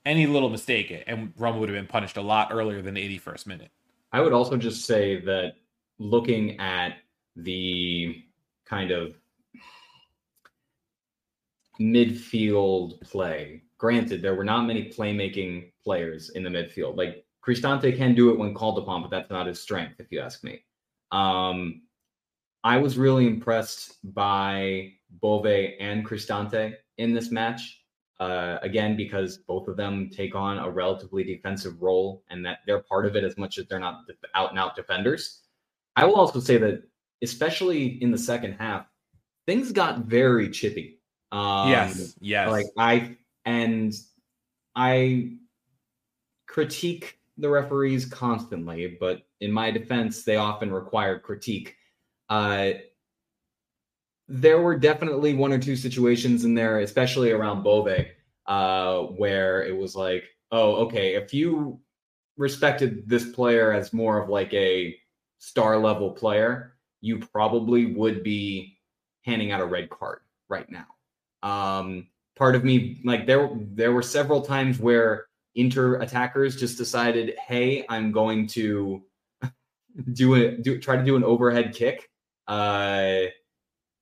[0.07, 3.45] any little mistake, and Roma would have been punished a lot earlier than the 81st
[3.45, 3.71] minute.
[4.11, 5.55] I would also just say that
[5.99, 6.99] looking at
[7.35, 8.23] the
[8.65, 9.15] kind of
[11.79, 16.95] midfield play, granted, there were not many playmaking players in the midfield.
[16.95, 20.21] Like Cristante can do it when called upon, but that's not his strength, if you
[20.21, 20.63] ask me.
[21.11, 21.81] Um,
[22.63, 27.81] I was really impressed by Bove and Cristante in this match.
[28.19, 32.81] Uh, again, because both of them take on a relatively defensive role and that they're
[32.81, 35.41] part of it as much as they're not out and out defenders.
[35.95, 36.81] I will also say that,
[37.21, 38.87] especially in the second half,
[39.45, 40.99] things got very chippy.
[41.31, 42.49] Um, yes, yes.
[42.49, 43.93] Like I and
[44.75, 45.33] I
[46.47, 51.75] critique the referees constantly, but in my defense, they often require critique.
[52.29, 52.71] Uh,
[54.27, 58.05] there were definitely one or two situations in there, especially around Bove,
[58.45, 61.79] uh, where it was like, oh, okay, if you
[62.37, 64.95] respected this player as more of like a
[65.39, 68.77] star level player, you probably would be
[69.23, 70.87] handing out a red card right now.
[71.43, 77.35] Um, part of me, like there, there were several times where Inter attackers just decided,
[77.39, 79.03] hey, I'm going to
[80.13, 82.09] do it, do try to do an overhead kick.
[82.47, 83.23] Uh,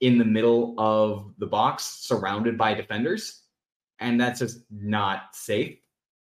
[0.01, 3.43] in the middle of the box surrounded by defenders
[3.99, 5.77] and that's just not safe.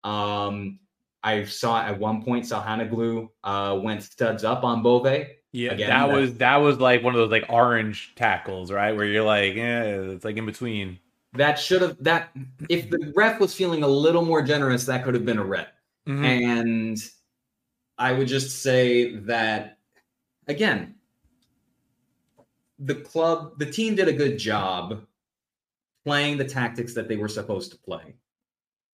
[0.05, 0.79] Um
[1.23, 5.27] i saw at one point Çalhanoğlu uh went studs up on bove.
[5.53, 8.97] Yeah Again, that was that was like one of those like orange tackles right?
[8.97, 10.99] Where you're like yeah it's like in between.
[11.35, 12.31] That should have that
[12.69, 15.69] if the ref was feeling a little more generous that could have been a red
[16.09, 16.25] mm-hmm.
[16.25, 16.99] and
[17.99, 19.79] i would just say that
[20.49, 20.95] again
[22.81, 25.03] the club, the team did a good job
[26.05, 28.15] playing the tactics that they were supposed to play.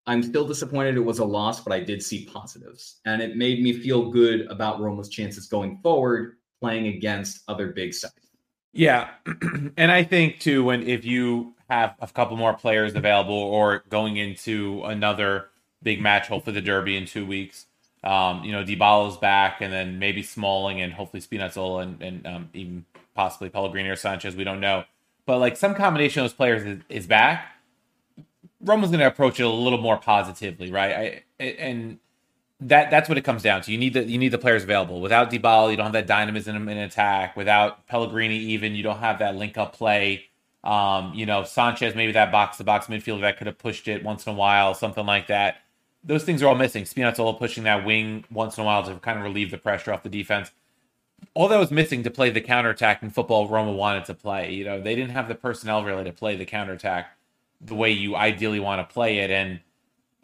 [0.07, 3.01] I'm still disappointed it was a loss, but I did see positives.
[3.05, 7.95] And it made me feel good about Roma's chances going forward playing against other big
[7.95, 8.15] sides.
[8.73, 9.11] Yeah.
[9.77, 14.17] and I think too when if you have a couple more players available or going
[14.17, 15.51] into another
[15.83, 17.67] big match, hopefully the Derby in two weeks.
[18.03, 22.51] Um, you know, Dybala's back, and then maybe Smalling, and hopefully Spinazzola, and, and um,
[22.53, 22.85] even
[23.15, 24.35] possibly Pellegrini or Sanches.
[24.35, 24.85] We don't know,
[25.27, 27.47] but like some combination of those players is, is back.
[28.61, 31.23] Roma's going to approach it a little more positively, right?
[31.39, 31.99] I, and
[32.61, 33.73] that that's what it comes down to.
[33.73, 35.01] You need the you need the players available.
[35.01, 37.37] Without Dybala, you don't have that dynamism in attack.
[37.37, 40.27] Without Pellegrini, even you don't have that link up play.
[40.63, 44.03] Um, you know, Sanches, maybe that box to box midfielder that could have pushed it
[44.03, 45.57] once in a while, something like that.
[46.03, 46.85] Those things are all missing.
[46.85, 50.03] Spinazzola pushing that wing once in a while to kind of relieve the pressure off
[50.03, 50.51] the defense
[51.35, 54.53] all that was missing to play the counterattack in football Roma wanted to play.
[54.53, 57.17] You know, they didn't have the personnel really to play the counterattack
[57.61, 59.31] the way you ideally want to play it.
[59.31, 59.61] And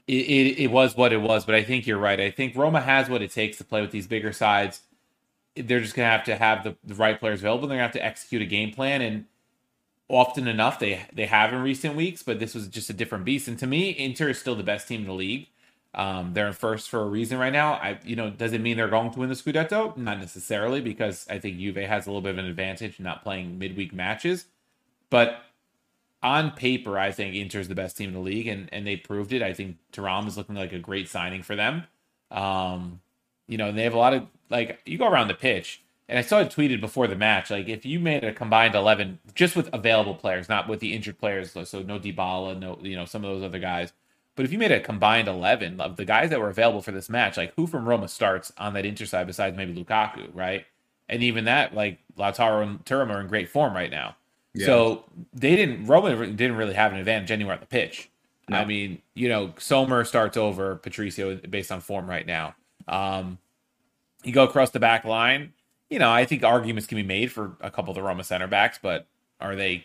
[0.06, 1.44] it, it, it, was what it was.
[1.44, 2.20] But I think you're right.
[2.20, 4.82] I think Roma has what it takes to play with these bigger sides.
[5.56, 7.68] They're just going to have to have the, the right players available.
[7.68, 9.02] They're going to have to execute a game plan.
[9.02, 9.26] And
[10.08, 13.48] often enough, they, they have in recent weeks, but this was just a different beast.
[13.48, 15.48] And to me, Inter is still the best team in the league.
[15.94, 17.74] Um, they're in first for a reason right now.
[17.74, 19.96] I, you know, does it mean they're going to win the Scudetto?
[19.96, 23.58] Not necessarily, because I think Juve has a little bit of an advantage not playing
[23.58, 24.46] midweek matches.
[25.10, 25.42] But
[26.22, 29.32] on paper, I think Inter's the best team in the league, and and they proved
[29.32, 29.42] it.
[29.42, 31.84] I think Thuram is looking like a great signing for them.
[32.30, 33.00] Um,
[33.48, 35.82] you know, they have a lot of like you go around the pitch.
[36.08, 37.50] and I saw it tweeted before the match.
[37.50, 41.18] Like if you made a combined eleven, just with available players, not with the injured
[41.18, 43.92] players, so no Dybala, no you know some of those other guys.
[44.36, 47.08] But if you made a combined eleven of the guys that were available for this
[47.08, 50.64] match, like who from Roma starts on that Inter side besides maybe Lukaku, right?
[51.08, 54.16] And even that, like Lautaro and Thuram are in great form right now.
[54.54, 54.66] Yeah.
[54.66, 58.10] So they didn't Roma didn't really have an advantage anywhere on the pitch.
[58.48, 58.58] No.
[58.58, 62.54] I mean, you know, Sommer starts over Patricio based on form right now.
[62.88, 63.38] Um,
[64.24, 65.52] you go across the back line
[65.90, 68.46] you know, I think arguments can be made for a couple of the Roma center
[68.46, 69.06] backs, but
[69.40, 69.84] are they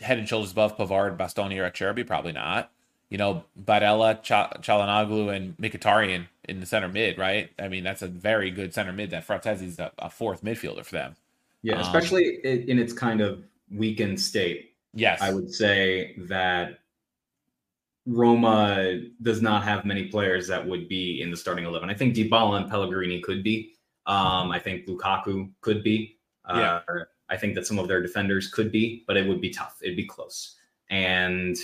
[0.00, 2.06] head and shoulders above Pavard, Bastoni, or Acerbi?
[2.06, 2.72] Probably not.
[3.12, 7.50] You know, Barella, Ch- Calhanoglu, and Mkhitaryan in the center mid, right?
[7.58, 9.10] I mean, that's a very good center mid.
[9.10, 11.16] That Frattesi's a, a fourth midfielder for them.
[11.60, 14.72] Yeah, um, especially in its kind of weakened state.
[14.94, 16.78] Yes, I would say that
[18.06, 21.90] Roma does not have many players that would be in the starting eleven.
[21.90, 23.74] I think Dybala and Pellegrini could be,
[24.06, 26.16] um, I think Lukaku could be.
[26.46, 27.04] Uh, yeah.
[27.28, 29.78] I think that some of their defenders could be, but it would be tough.
[29.82, 30.56] It'd be close.
[30.88, 31.58] And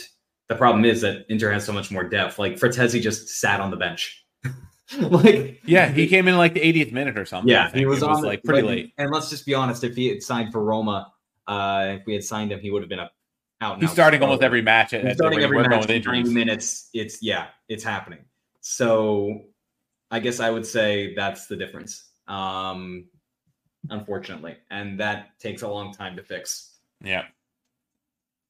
[0.48, 2.38] the problem is that Inter has so much more depth.
[2.38, 4.24] Like Frattesi just sat on the bench.
[4.98, 7.50] like yeah, he came in like the 80th minute or something.
[7.50, 8.92] Yeah, he was it on was like pretty late.
[8.98, 11.12] And let's just be honest, if he had signed for Roma,
[11.46, 13.10] uh, if we had signed him, he would have been a
[13.60, 13.80] out.
[13.80, 14.92] He's starting almost every match.
[14.92, 15.80] At, He's starting every match.
[15.80, 16.30] With injuries.
[16.30, 16.90] minutes.
[16.94, 18.20] It's yeah, it's happening.
[18.60, 19.42] So
[20.10, 23.06] I guess I would say that's the difference um,
[23.90, 26.76] unfortunately, and that takes a long time to fix.
[27.02, 27.24] Yeah,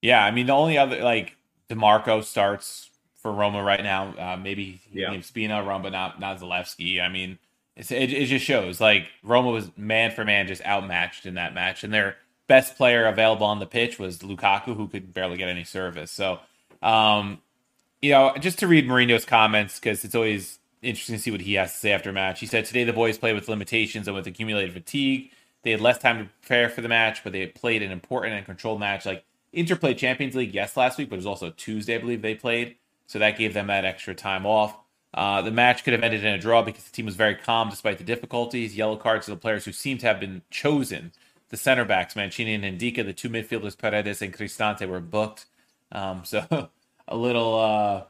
[0.03, 0.25] yeah.
[0.25, 1.37] I mean, the only other like
[1.69, 4.15] Dimarco starts for Roma right now.
[4.19, 5.19] Uh, maybe yeah.
[5.21, 7.01] Spina run, but not not Zalewski.
[7.01, 7.39] I mean,
[7.77, 11.85] it, it just shows like Roma was man for man just outmatched in that match,
[11.85, 12.17] and their
[12.49, 16.11] best player available on the pitch was Lukaku, who could barely get any service.
[16.11, 16.41] So,
[16.83, 17.41] um,
[18.03, 21.55] you know, just to read Mourinho's comments because it's always interesting to see what he
[21.55, 22.41] has to say after a match.
[22.41, 25.31] He said, Today the boys played with limitations and with accumulated fatigue.
[25.63, 28.47] They had less time to prepare for the match, but they played an important and
[28.47, 29.05] controlled match.
[29.05, 32.23] Like Inter played Champions League, yes, last week, but it was also Tuesday, I believe
[32.23, 32.77] they played.
[33.07, 34.77] So that gave them that extra time off.
[35.15, 37.71] Uh, the match could have ended in a draw because the team was very calm
[37.71, 38.77] despite the difficulties.
[38.77, 41.13] Yellow cards to the players who seem to have been chosen.
[41.49, 45.47] The center backs, Mancini and Ndicka, the two midfielders, Paredes and Cristante, were booked.
[45.91, 46.45] Um, so
[47.09, 48.03] a little uh,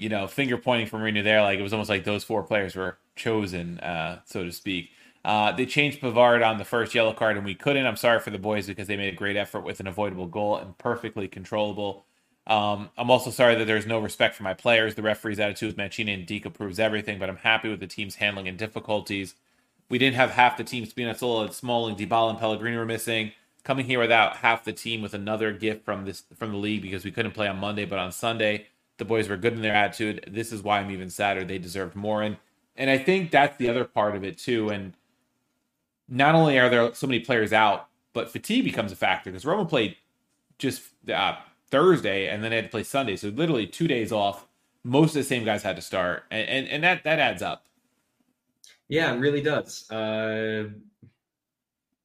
[0.00, 1.42] you know, finger pointing from Mourinho there.
[1.42, 4.90] Like it was almost like those four players were chosen, uh, so to speak.
[5.24, 7.86] Uh, they changed Pavard on the first yellow card, and we couldn't.
[7.86, 10.56] I'm sorry for the boys because they made a great effort with an avoidable goal
[10.56, 12.04] and perfectly controllable.
[12.46, 14.94] Um, I'm also sorry that there's no respect for my players.
[14.94, 18.16] The referee's attitude with Mancini and Ndicka approves everything, but I'm happy with the team's
[18.16, 19.34] handling and difficulties.
[19.88, 20.84] We didn't have half the team.
[20.84, 23.32] Spinazzola and Smalling, Dybala, and Pellegrini were missing.
[23.62, 27.04] Coming here without half the team with another gift from this from the league because
[27.04, 28.66] we couldn't play on Monday, but on Sunday
[29.00, 30.24] the boys were good in their attitude.
[30.30, 31.44] This is why I'm even sadder.
[31.44, 32.22] They deserved more.
[32.22, 32.36] And
[32.76, 34.70] and I think that's the other part of it too.
[34.70, 34.94] And
[36.10, 39.64] not only are there so many players out, but fatigue becomes a factor because Roma
[39.64, 39.96] played
[40.58, 41.36] just uh,
[41.70, 43.16] Thursday and then they had to play Sunday.
[43.16, 44.46] So literally two days off.
[44.82, 47.66] Most of the same guys had to start, and and, and that that adds up.
[48.88, 49.88] Yeah, it really does.
[49.90, 50.68] Uh,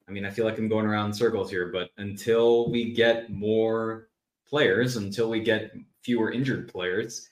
[0.06, 3.30] I mean, I feel like I'm going around in circles here, but until we get
[3.30, 4.08] more
[4.46, 7.30] players, until we get fewer injured players.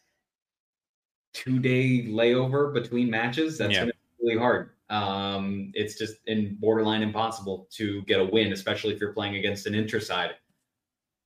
[1.33, 3.81] Two day layover between matches, that's yeah.
[3.81, 4.71] going to be really hard.
[4.95, 9.67] Um, it's just in borderline impossible to get a win, especially if you're playing against
[9.67, 10.31] an inter side.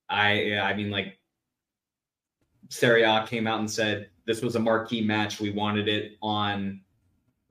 [0.09, 1.19] I, I mean, like
[2.69, 5.39] Serie A came out and said this was a marquee match.
[5.39, 6.81] We wanted it on,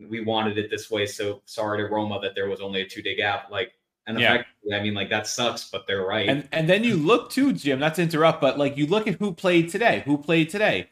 [0.00, 1.06] we wanted it this way.
[1.06, 3.50] So sorry to Roma that there was only a two day gap.
[3.50, 3.72] Like
[4.08, 4.42] and yeah.
[4.72, 6.28] I mean, like that sucks, but they're right.
[6.28, 7.78] And and then you look too, Jim.
[7.78, 10.02] Not to interrupt, but like you look at who played today.
[10.06, 10.88] Who played today?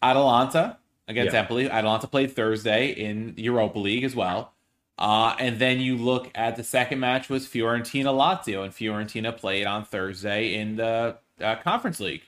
[0.00, 1.40] Atalanta against yeah.
[1.40, 1.68] Empoli.
[1.68, 4.54] Atalanta played Thursday in Europa League as well.
[5.00, 9.66] Uh, and then you look at the second match was Fiorentina Lazio, and Fiorentina played
[9.66, 12.22] on Thursday in the uh, Conference League.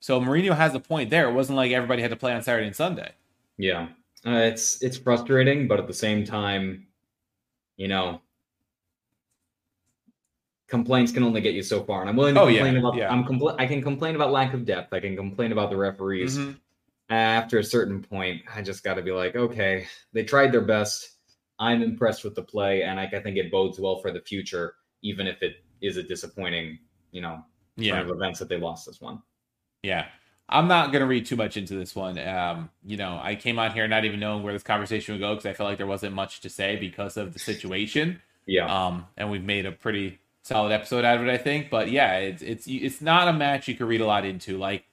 [0.00, 1.28] So Mourinho has a point there.
[1.28, 3.12] It wasn't like everybody had to play on Saturday and Sunday.
[3.58, 3.88] Yeah,
[4.26, 6.86] uh, it's it's frustrating, but at the same time,
[7.76, 8.22] you know,
[10.68, 12.00] complaints can only get you so far.
[12.00, 13.12] And I'm willing to oh, complain yeah, about yeah.
[13.12, 14.94] I'm compl- I can complain about lack of depth.
[14.94, 16.38] I can complain about the referees.
[16.38, 16.52] Mm-hmm.
[17.08, 21.15] After a certain point, I just got to be like, okay, they tried their best.
[21.58, 24.74] I'm impressed with the play, and I, I think it bodes well for the future,
[25.02, 26.78] even if it is a disappointing,
[27.12, 27.44] you know,
[27.76, 28.00] yeah.
[28.00, 29.22] of events that they lost this one.
[29.82, 30.06] Yeah.
[30.48, 32.18] I'm not going to read too much into this one.
[32.18, 35.34] Um, you know, I came on here not even knowing where this conversation would go
[35.34, 38.20] because I felt like there wasn't much to say because of the situation.
[38.46, 38.66] Yeah.
[38.66, 41.68] Um, and we've made a pretty solid episode out of it, I think.
[41.68, 44.56] But yeah, it's it's it's not a match you could read a lot into.
[44.56, 44.84] Like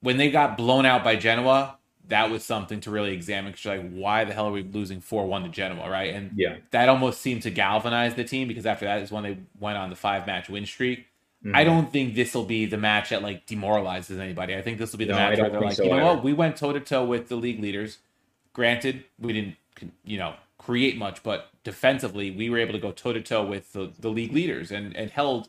[0.00, 1.77] when they got blown out by Genoa,
[2.08, 5.00] that was something to really examine because you're like, why the hell are we losing
[5.00, 6.14] 4 1 to Genoa, right?
[6.14, 6.56] And Yeah.
[6.70, 9.90] that almost seemed to galvanize the team because after that is when they went on
[9.90, 11.06] the five match win streak.
[11.44, 11.54] Mhm.
[11.54, 14.56] I don't think this will be the match that like demoralizes anybody.
[14.56, 16.04] I think this will be the No, match where they're like, so you know either.
[16.16, 17.98] what, we went toe to toe with the league leaders.
[18.54, 19.56] Granted, we didn't,
[20.04, 23.72] you know, create much, but defensively, we were able to go toe to toe with
[23.72, 25.48] the, the league leaders and, and held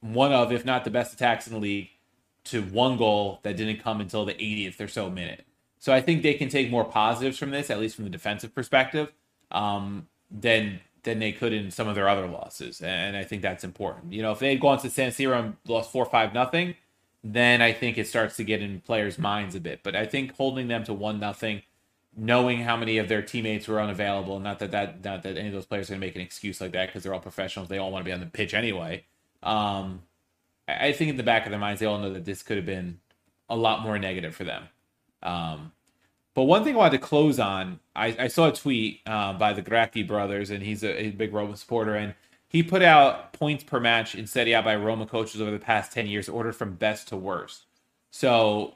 [0.00, 1.88] one of, if not the best attacks in the league,
[2.44, 5.46] to one goal that didn't come until the 80th or so minute.
[5.84, 8.54] So I think they can take more positives from this, at least from the defensive
[8.54, 9.12] perspective,
[9.50, 12.80] um, than than they could in some of their other losses.
[12.80, 14.10] And I think that's important.
[14.10, 16.76] You know, if they had gone to San Siro and lost four five nothing,
[17.22, 19.80] then I think it starts to get in players' minds a bit.
[19.82, 21.60] But I think holding them to one nothing,
[22.16, 25.52] knowing how many of their teammates were unavailable, not that that not that any of
[25.52, 27.92] those players are to make an excuse like that because they're all professionals, they all
[27.92, 29.04] want to be on the pitch anyway.
[29.42, 30.00] Um,
[30.66, 32.64] I think in the back of their minds, they all know that this could have
[32.64, 33.00] been
[33.50, 34.68] a lot more negative for them.
[35.24, 35.72] Um,
[36.34, 39.52] but one thing I wanted to close on, I, I saw a tweet uh, by
[39.52, 42.14] the Gracchi brothers, and he's a, a big Roma supporter, and
[42.48, 45.92] he put out points per match in Serie A by Roma coaches over the past
[45.92, 47.64] 10 years, ordered from best to worst.
[48.10, 48.74] So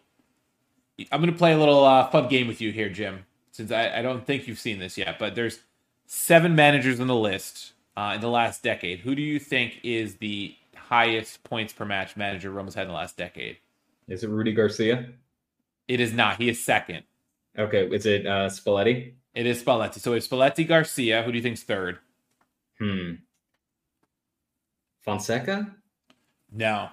[1.13, 3.99] I'm going to play a little uh, fun game with you here, Jim, since I,
[3.99, 5.61] I don't think you've seen this yet, but there's
[6.07, 9.01] seven managers on the list uh, in the last decade.
[9.01, 12.95] Who do you think is the highest points per match manager Roma's had in the
[12.95, 13.59] last decade?
[14.09, 15.09] Is it Rudy Garcia?
[15.89, 16.37] It is not.
[16.37, 17.05] He is second.
[17.59, 19.15] Okay, is it uh, Spalletti?
[19.35, 19.99] It is Spalletti.
[19.99, 21.23] So it's Spalletti Garcia.
[21.23, 21.99] Who do you think's third?
[22.79, 23.15] Hmm.
[25.05, 25.75] Fonseca?
[26.53, 26.91] No.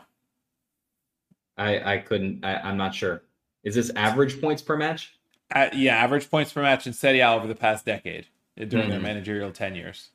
[1.58, 2.44] I I couldn't.
[2.46, 3.24] I, I'm not sure.
[3.64, 5.14] Is this average points per match?
[5.54, 8.28] Uh, yeah, average points per match in Serie A over the past decade
[8.58, 9.04] during their Hmm.
[9.06, 10.10] managerial tenures.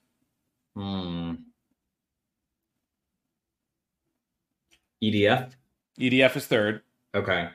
[0.76, 1.34] Hmm.
[5.02, 5.52] EDF.
[5.98, 6.82] EDF is third.
[7.14, 7.48] Okay.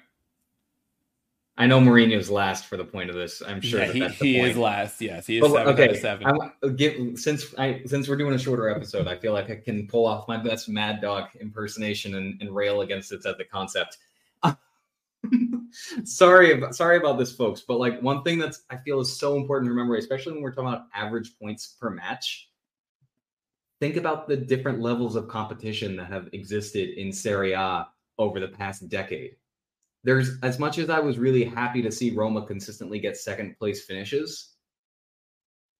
[1.58, 3.41] I know Mourinho's last for the point of this.
[3.45, 5.01] I'm sure Yeah, that he, he is last.
[5.01, 6.28] Yes, he is But, seven out okay, of seven.
[6.28, 9.56] I, uh, give, since I since we're doing a shorter episode, I feel like I
[9.56, 13.45] can pull off my best Mad Dog impersonation and, and rail against it at the
[13.45, 13.97] concept.
[16.03, 17.62] sorry, about, sorry about this, folks.
[17.62, 20.53] But like one thing that's I feel is so important to remember, especially when we're
[20.53, 22.49] talking about average points per match.
[23.80, 27.88] Think about the different levels of competition that have existed in Serie A
[28.18, 29.36] over the past decade.
[30.06, 33.84] There's as much as I was really happy to see Roma consistently get second place
[33.84, 34.56] finishes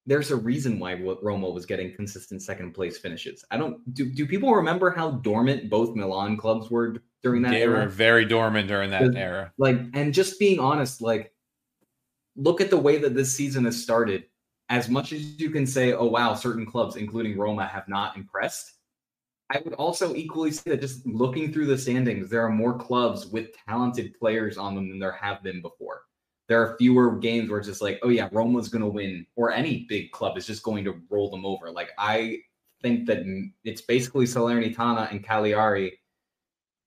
[0.08, 3.44] there's a reason why Roma was getting consistent second place finishes.
[3.50, 7.60] I don't do do people remember how dormant both Milan clubs were during that era?
[7.60, 7.86] they era?
[7.86, 9.52] were very dormant during that era.
[9.58, 11.34] Like and just being honest, like
[12.36, 14.26] look at the way that this season has started.
[14.70, 18.74] As much as you can say, oh wow, certain clubs, including Roma, have not impressed.
[19.50, 23.28] I would also equally say that just looking through the standings, there are more clubs
[23.28, 26.02] with talented players on them than there have been before
[26.48, 29.52] there are fewer games where it's just like, oh yeah, Roma's going to win, or
[29.52, 31.72] any big club is just going to roll them over.
[31.72, 32.40] Like I
[32.82, 33.24] think that
[33.64, 36.00] it's basically Salernitana and Cagliari,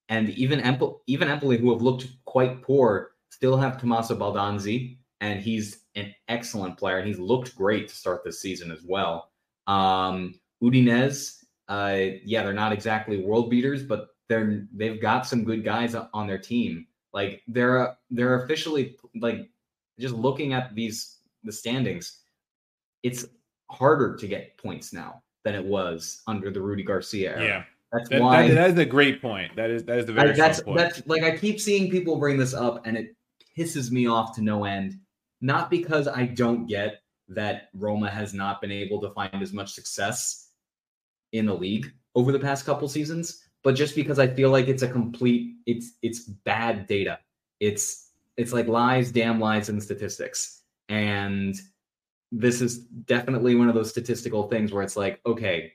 [0.09, 5.41] and even Empoli, even Empoli, who have looked quite poor, still have Tommaso Baldanzi, and
[5.41, 9.33] he's an excellent player, and he's looked great to start this season as well.
[9.67, 15.65] Um, Udinese, uh, yeah, they're not exactly world beaters, but they're they've got some good
[15.65, 16.87] guys on their team.
[17.13, 19.49] Like they're they're officially like
[19.99, 22.21] just looking at these the standings,
[23.03, 23.27] it's
[23.71, 27.45] harder to get points now than it was under the Rudy Garcia era.
[27.45, 27.65] Yeah.
[27.93, 29.55] That's That, why that- that is a great point.
[29.57, 30.79] That is that is a very like, that's point.
[30.79, 33.17] that's like I keep seeing people bring this up and it
[33.57, 34.99] pisses me off to no end.
[35.41, 39.73] Not because I don't get that Roma has not been able to find as much
[39.73, 40.48] success
[41.33, 44.83] in the league over the past couple seasons, but just because I feel like it's
[44.83, 47.19] a complete it's it's bad data.
[47.61, 50.63] It's it's like lies, damn lies, and statistics.
[50.89, 51.55] And
[52.31, 55.73] this is definitely one of those statistical things where it's like, okay,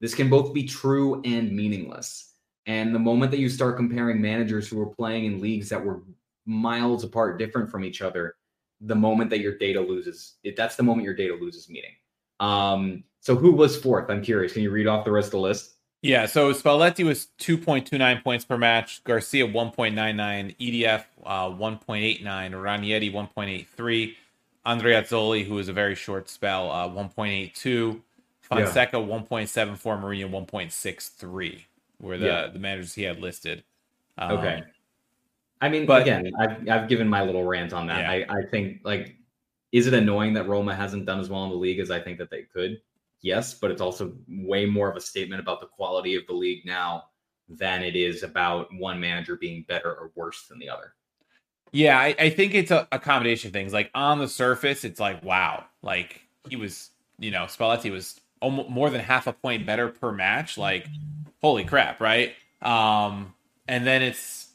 [0.00, 2.34] this can both be true and meaningless.
[2.66, 6.02] And the moment that you start comparing managers who were playing in leagues that were
[6.46, 8.36] miles apart, different from each other,
[8.80, 11.92] the moment that your data loses it, that's the moment your data loses meaning.
[12.40, 14.10] Um, so who was fourth?
[14.10, 14.52] I'm curious.
[14.52, 15.72] Can you read off the rest of the list?
[16.02, 24.14] Yeah, so Spalletti was 2.29 points per match, Garcia 1.99, EDF uh, 1.89, Ranieri 1.83,
[24.64, 28.00] Andrea Andreazzoli, who was a very short spell, uh, 1.82,
[28.42, 31.62] Fonseca 1.74, Mourinho 1.63
[32.00, 32.46] were the, Yeah.
[32.46, 33.64] the managers he had listed.
[34.18, 34.62] Um, Okay.
[35.60, 37.98] I mean, but- again, I've, I've given my little rant on that.
[38.18, 38.26] Yeah.
[38.32, 39.16] I, I think, like,
[39.72, 42.18] is it annoying that Roma hasn't done as well in the league as I think
[42.18, 42.80] that they could?
[43.20, 46.64] Yes, but it's also way more of a statement about the quality of the league
[46.64, 47.04] now
[47.48, 50.94] than it is about one manager being better or worse than the other.
[51.72, 53.72] Yeah, I, I think it's a, a, combination of things.
[53.72, 58.70] Like on the surface, it's like wow, like he was, you know, Spalletti was almost
[58.70, 60.56] more than half a point better per match.
[60.56, 60.86] Like,
[61.42, 62.34] holy crap, right?
[62.62, 63.34] Um,
[63.66, 64.48] and then it's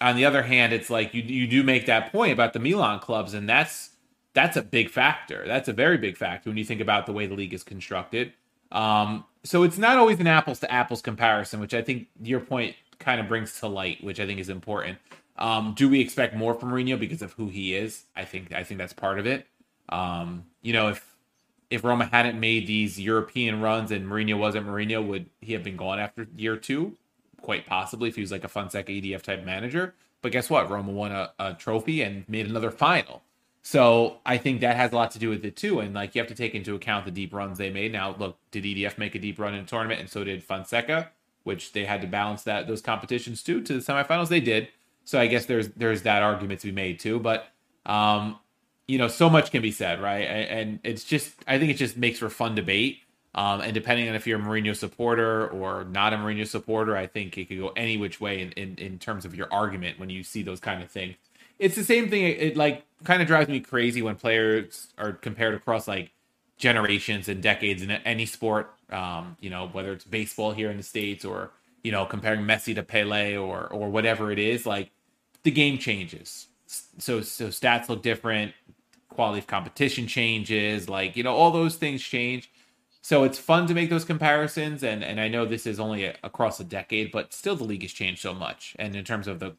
[0.00, 2.98] on the other hand, it's like you you do make that point about the Milan
[2.98, 3.89] clubs, and that's
[4.32, 5.44] that's a big factor.
[5.46, 8.32] That's a very big factor when you think about the way the league is constructed.
[8.72, 12.76] Um, so it's not always an apples to apples comparison, which I think your point
[12.98, 14.98] kind of brings to light, which I think is important.
[15.38, 18.04] Um, do we expect more from Mourinho because of who he is?
[18.14, 19.46] I think I think that's part of it.
[19.88, 21.16] Um, you know, if
[21.70, 25.76] if Roma hadn't made these European runs and Mourinho wasn't Mourinho, would he have been
[25.76, 26.96] gone after year two?
[27.40, 29.94] Quite possibly, if he was like a Fonseca EDF type manager.
[30.20, 30.70] But guess what?
[30.70, 33.22] Roma won a, a trophy and made another final.
[33.62, 35.80] So I think that has a lot to do with it too.
[35.80, 37.92] And like you have to take into account the deep runs they made.
[37.92, 41.10] Now, look, did EDF make a deep run in a tournament, and so did Fonseca,
[41.44, 44.28] which they had to balance that those competitions too to the semifinals.
[44.28, 44.68] They did.
[45.04, 47.18] So I guess there's there's that argument to be made too.
[47.18, 47.48] But
[47.84, 48.38] um,
[48.88, 50.22] you know, so much can be said, right?
[50.22, 53.00] And it's just I think it just makes for fun debate.
[53.32, 57.06] Um, and depending on if you're a Mourinho supporter or not a Mourinho supporter, I
[57.06, 60.10] think it could go any which way in, in, in terms of your argument when
[60.10, 61.14] you see those kind of things.
[61.60, 62.24] It's the same thing.
[62.24, 66.12] It, it like kind of drives me crazy when players are compared across like
[66.58, 68.72] generations and decades in any sport.
[68.90, 71.52] Um, you know, whether it's baseball here in the states or
[71.84, 74.66] you know comparing Messi to Pele or or whatever it is.
[74.66, 74.90] Like
[75.44, 78.54] the game changes, so so stats look different,
[79.10, 80.88] quality of competition changes.
[80.88, 82.50] Like you know all those things change.
[83.02, 86.16] So it's fun to make those comparisons, and and I know this is only a,
[86.22, 88.74] across a decade, but still the league has changed so much.
[88.78, 89.56] And in terms of the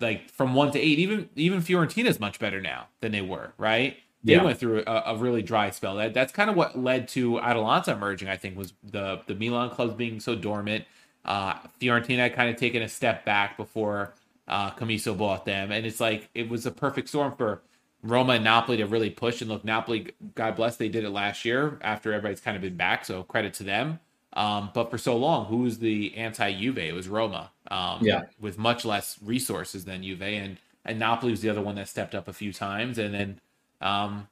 [0.00, 3.52] like from one to eight, even even Fiorentina is much better now than they were,
[3.58, 3.96] right?
[4.24, 4.42] They yeah.
[4.42, 5.96] went through a, a, really dry spell.
[5.96, 8.28] That that's kind of what led to Atalanta emerging.
[8.28, 10.84] I think was the the Milan clubs being so dormant.
[11.24, 14.14] Uh, Fiorentina kind of taken a step back before
[14.48, 17.62] uh, Commisso bought them, and it's like it was a perfect storm for
[18.02, 19.40] Roma and Napoli to really push.
[19.40, 22.76] And look, Napoli, God bless, they did it last year after everybody's kind of been
[22.76, 23.04] back.
[23.04, 24.00] So credit to them.
[24.36, 26.78] Um, but for so long, who was the anti Juve?
[26.78, 27.50] It was Roma.
[27.70, 28.22] Um, yeah.
[28.38, 32.14] With much less resources than Juve, and and Napoli was the other one that stepped
[32.14, 32.98] up a few times.
[32.98, 33.40] And then,
[33.80, 34.28] um,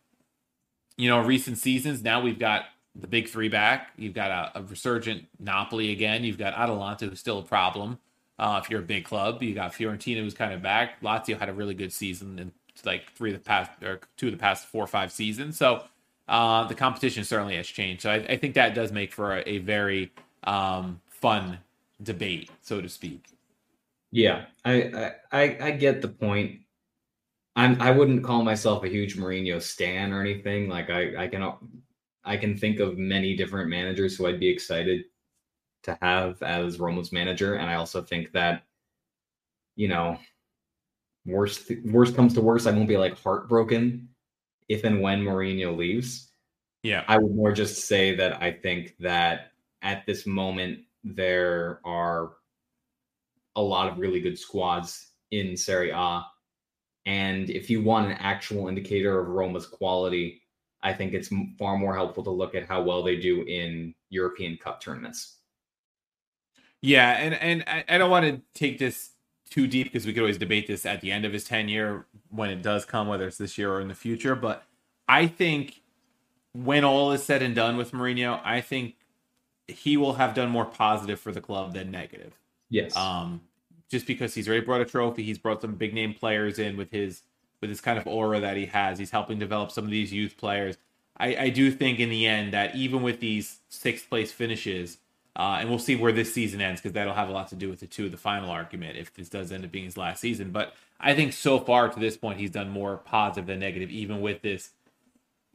[0.96, 2.02] you know, recent seasons.
[2.02, 3.90] Now we've got the big three back.
[3.96, 6.22] You've got a, a resurgent Napoli again.
[6.22, 7.98] You've got Atalanta, who's still a problem.
[8.38, 11.00] Uh, if you're a big club, you got Fiorentina, who's kind of back.
[11.00, 12.52] Lazio had a really good season in
[12.84, 15.56] like three of the past or two of the past four or five seasons.
[15.56, 15.84] So
[16.28, 18.02] uh, the competition certainly has changed.
[18.02, 20.12] So I, I think that does make for a, a very
[20.44, 21.58] um, fun
[22.02, 23.26] debate, so to speak.
[24.10, 26.60] Yeah, I, I I get the point.
[27.56, 30.68] I'm I wouldn't call myself a huge Mourinho stan or anything.
[30.68, 31.52] Like I I can
[32.24, 35.04] I can think of many different managers who I'd be excited
[35.82, 38.62] to have as Roma's manager, and I also think that
[39.76, 40.18] you know
[41.26, 44.08] worst worst comes to worst, I won't be like heartbroken
[44.68, 46.30] if and when Mourinho leaves.
[46.82, 47.04] Yeah.
[47.08, 49.52] I would more just say that I think that
[49.82, 52.32] at this moment there are
[53.56, 56.22] a lot of really good squads in Serie A.
[57.06, 60.42] And if you want an actual indicator of Roma's quality,
[60.82, 64.56] I think it's far more helpful to look at how well they do in European
[64.56, 65.38] Cup tournaments.
[66.82, 69.13] Yeah, and and I, I don't want to take this
[69.50, 72.50] too deep because we could always debate this at the end of his tenure when
[72.50, 74.34] it does come, whether it's this year or in the future.
[74.34, 74.64] But
[75.08, 75.82] I think
[76.52, 78.96] when all is said and done with Mourinho, I think
[79.68, 82.38] he will have done more positive for the club than negative.
[82.70, 82.96] Yes.
[82.96, 83.40] Um,
[83.90, 86.90] just because he's already brought a trophy, he's brought some big name players in with
[86.90, 87.22] his
[87.60, 88.98] with his kind of aura that he has.
[88.98, 90.76] He's helping develop some of these youth players.
[91.16, 94.98] I, I do think in the end that even with these sixth place finishes,
[95.36, 97.68] uh, and we'll see where this season ends because that'll have a lot to do
[97.68, 100.50] with the two, the final argument, if this does end up being his last season.
[100.52, 104.20] But I think so far to this point, he's done more positive than negative, even
[104.20, 104.70] with this,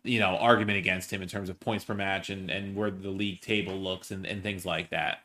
[0.04, 3.10] you know, argument against him in terms of points per match and, and where the
[3.10, 5.20] league table looks and, and things like that.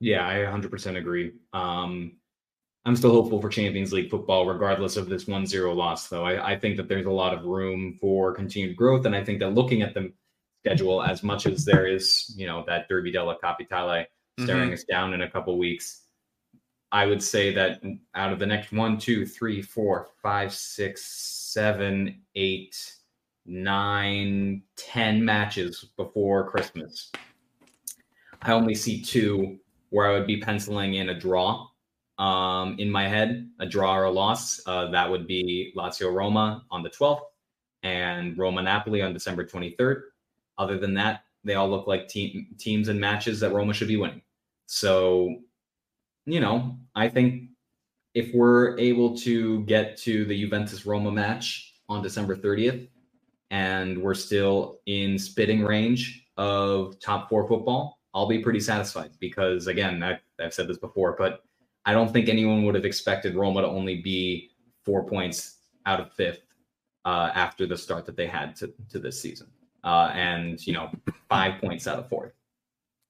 [0.00, 1.32] Yeah, I 100% agree.
[1.52, 2.12] Um,
[2.86, 6.24] I'm still hopeful for Champions League football, regardless of this 1 0 loss, though.
[6.24, 9.04] I, I think that there's a lot of room for continued growth.
[9.04, 10.12] And I think that looking at the
[10.60, 14.06] schedule as much as there is, you know, that Derby della Capitale
[14.38, 14.74] staring mm-hmm.
[14.74, 16.02] us down in a couple weeks.
[16.92, 17.80] I would say that
[18.14, 21.04] out of the next one, two, three, four, five, six,
[21.52, 22.94] seven, eight,
[23.46, 27.12] nine, ten matches before Christmas,
[28.42, 29.58] I only see two
[29.90, 31.68] where I would be penciling in a draw
[32.18, 34.60] um, in my head, a draw or a loss.
[34.66, 37.20] Uh, that would be Lazio Roma on the 12th
[37.82, 40.02] and Roma Napoli on December 23rd.
[40.60, 43.96] Other than that, they all look like team, teams and matches that Roma should be
[43.96, 44.20] winning.
[44.66, 45.36] So,
[46.26, 47.48] you know, I think
[48.14, 52.88] if we're able to get to the Juventus Roma match on December 30th
[53.50, 59.66] and we're still in spitting range of top four football, I'll be pretty satisfied because,
[59.66, 61.42] again, I, I've said this before, but
[61.86, 64.50] I don't think anyone would have expected Roma to only be
[64.84, 65.56] four points
[65.86, 66.42] out of fifth
[67.06, 69.46] uh, after the start that they had to, to this season.
[69.82, 70.90] Uh, and, you know,
[71.28, 72.32] five points out of fourth.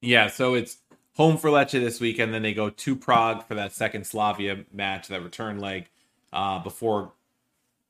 [0.00, 0.78] Yeah, so it's
[1.16, 4.64] home for Lecce this week, and then they go to Prague for that second Slavia
[4.72, 5.88] match, that return leg,
[6.32, 7.12] uh, before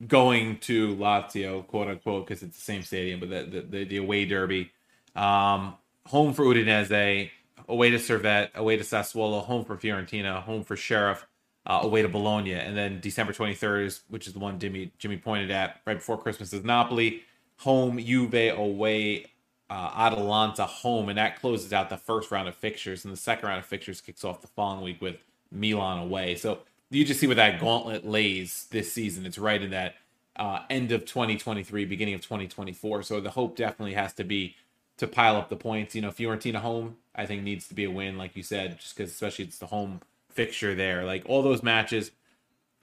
[0.07, 4.25] going to Lazio, quote unquote, because it's the same stadium, but the, the, the away
[4.25, 4.71] derby.
[5.15, 5.75] Um,
[6.07, 7.29] home for Udinese,
[7.67, 11.25] away to Servette, away to Sassuolo, home for Fiorentina, home for Sheriff,
[11.65, 15.17] uh, away to Bologna, and then December 23rd, is, which is the one Jimmy Jimmy
[15.17, 17.21] pointed at right before Christmas, is Napoli,
[17.61, 19.27] home Juve, away
[19.69, 23.47] uh, Atalanta, home, and that closes out the first round of fixtures, and the second
[23.47, 25.15] round of fixtures kicks off the following week with
[25.51, 26.35] Milan away.
[26.35, 26.59] So
[26.89, 29.25] you just see where that gauntlet lays this season.
[29.25, 29.95] It's right in that
[30.35, 33.03] uh, end of 2023, beginning of 2024.
[33.03, 34.55] So the hope definitely has to be
[34.97, 35.95] to pile up the points.
[35.95, 38.97] You know, Fiorentina home, I think needs to be a win, like you said, just
[38.97, 40.01] because especially it's the home
[40.31, 41.05] fixture there.
[41.05, 42.11] Like all those matches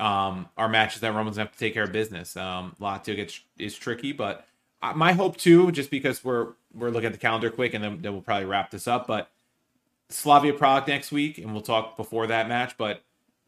[0.00, 2.36] um, are matches that Roman's have to take care of business.
[2.36, 4.46] Um, Lazio gets is tricky, but
[4.94, 8.12] my hope too, just because we're we're looking at the calendar quick, and then, then
[8.12, 9.06] we'll probably wrap this up.
[9.06, 9.30] But
[10.08, 12.76] Slavia Prague next week, and we'll talk before that match.
[12.76, 13.02] But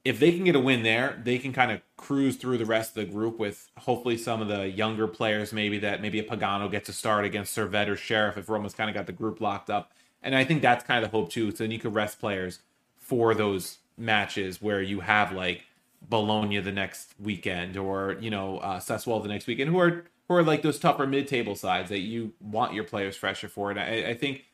[0.04, 2.96] if they can get a win there, they can kind of cruise through the rest
[2.96, 6.70] of the group with hopefully some of the younger players, maybe that maybe a Pagano
[6.70, 9.70] gets a start against Servette or Sheriff if Roma's kind of got the group locked
[9.70, 9.92] up.
[10.22, 11.50] And I think that's kind of the hope too.
[11.50, 12.60] So then you could rest players
[12.98, 15.64] for those matches where you have like
[16.08, 20.04] Bologna the next weekend or you know uh, Sassuolo the next weekend, who are
[20.36, 23.70] are like those tougher mid-table sides that you want your players fresher for.
[23.70, 24.44] And I, I think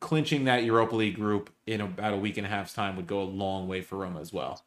[0.00, 3.20] clinching that Europa League group in about a week and a half's time would go
[3.20, 4.64] a long way for Roma as well.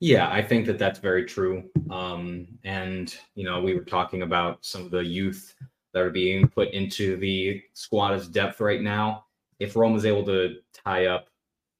[0.00, 1.70] Yeah, I think that that's very true.
[1.90, 5.54] Um, and you know, we were talking about some of the youth
[5.94, 9.26] that are being put into the squad as depth right now.
[9.60, 11.28] If Rome is able to tie up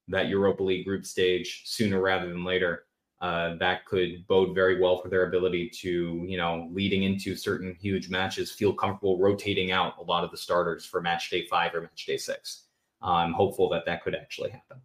[0.07, 2.85] that Europa League group stage sooner rather than later,
[3.23, 7.77] uh, that could bode very well for their ability to, you know, leading into certain
[7.81, 11.73] huge matches, feel comfortable rotating out a lot of the starters for match day five
[11.73, 12.65] or match day six.
[13.01, 14.79] I'm hopeful that that could actually happen.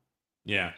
[0.46, 0.74] Yeah,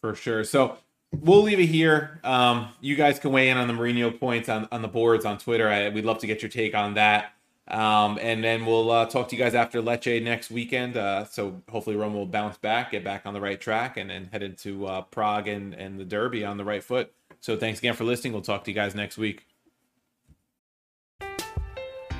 [0.00, 0.44] for sure.
[0.44, 0.78] So
[1.12, 2.20] we'll leave it here.
[2.22, 5.36] Um, you guys can weigh in on the Mourinho points on, on the boards on
[5.36, 5.68] Twitter.
[5.68, 7.32] I, we'd love to get your take on that.
[7.70, 10.96] Um, and then we'll uh, talk to you guys after Lecce next weekend.
[10.96, 14.28] Uh, so hopefully Rome will bounce back, get back on the right track, and then
[14.32, 17.12] head into uh, Prague and, and the Derby on the right foot.
[17.40, 18.32] So thanks again for listening.
[18.32, 19.46] We'll talk to you guys next week.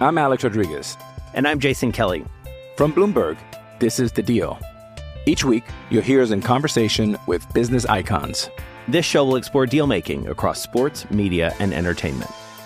[0.01, 0.97] I'm Alex Rodriguez.
[1.35, 2.25] And I'm Jason Kelly.
[2.77, 3.37] From Bloomberg,
[3.81, 4.59] this is The Deal.
[5.27, 8.49] Each week, you'll hear us in conversation with business icons.
[8.89, 12.31] This show will explore deal making across sports, media, and entertainment.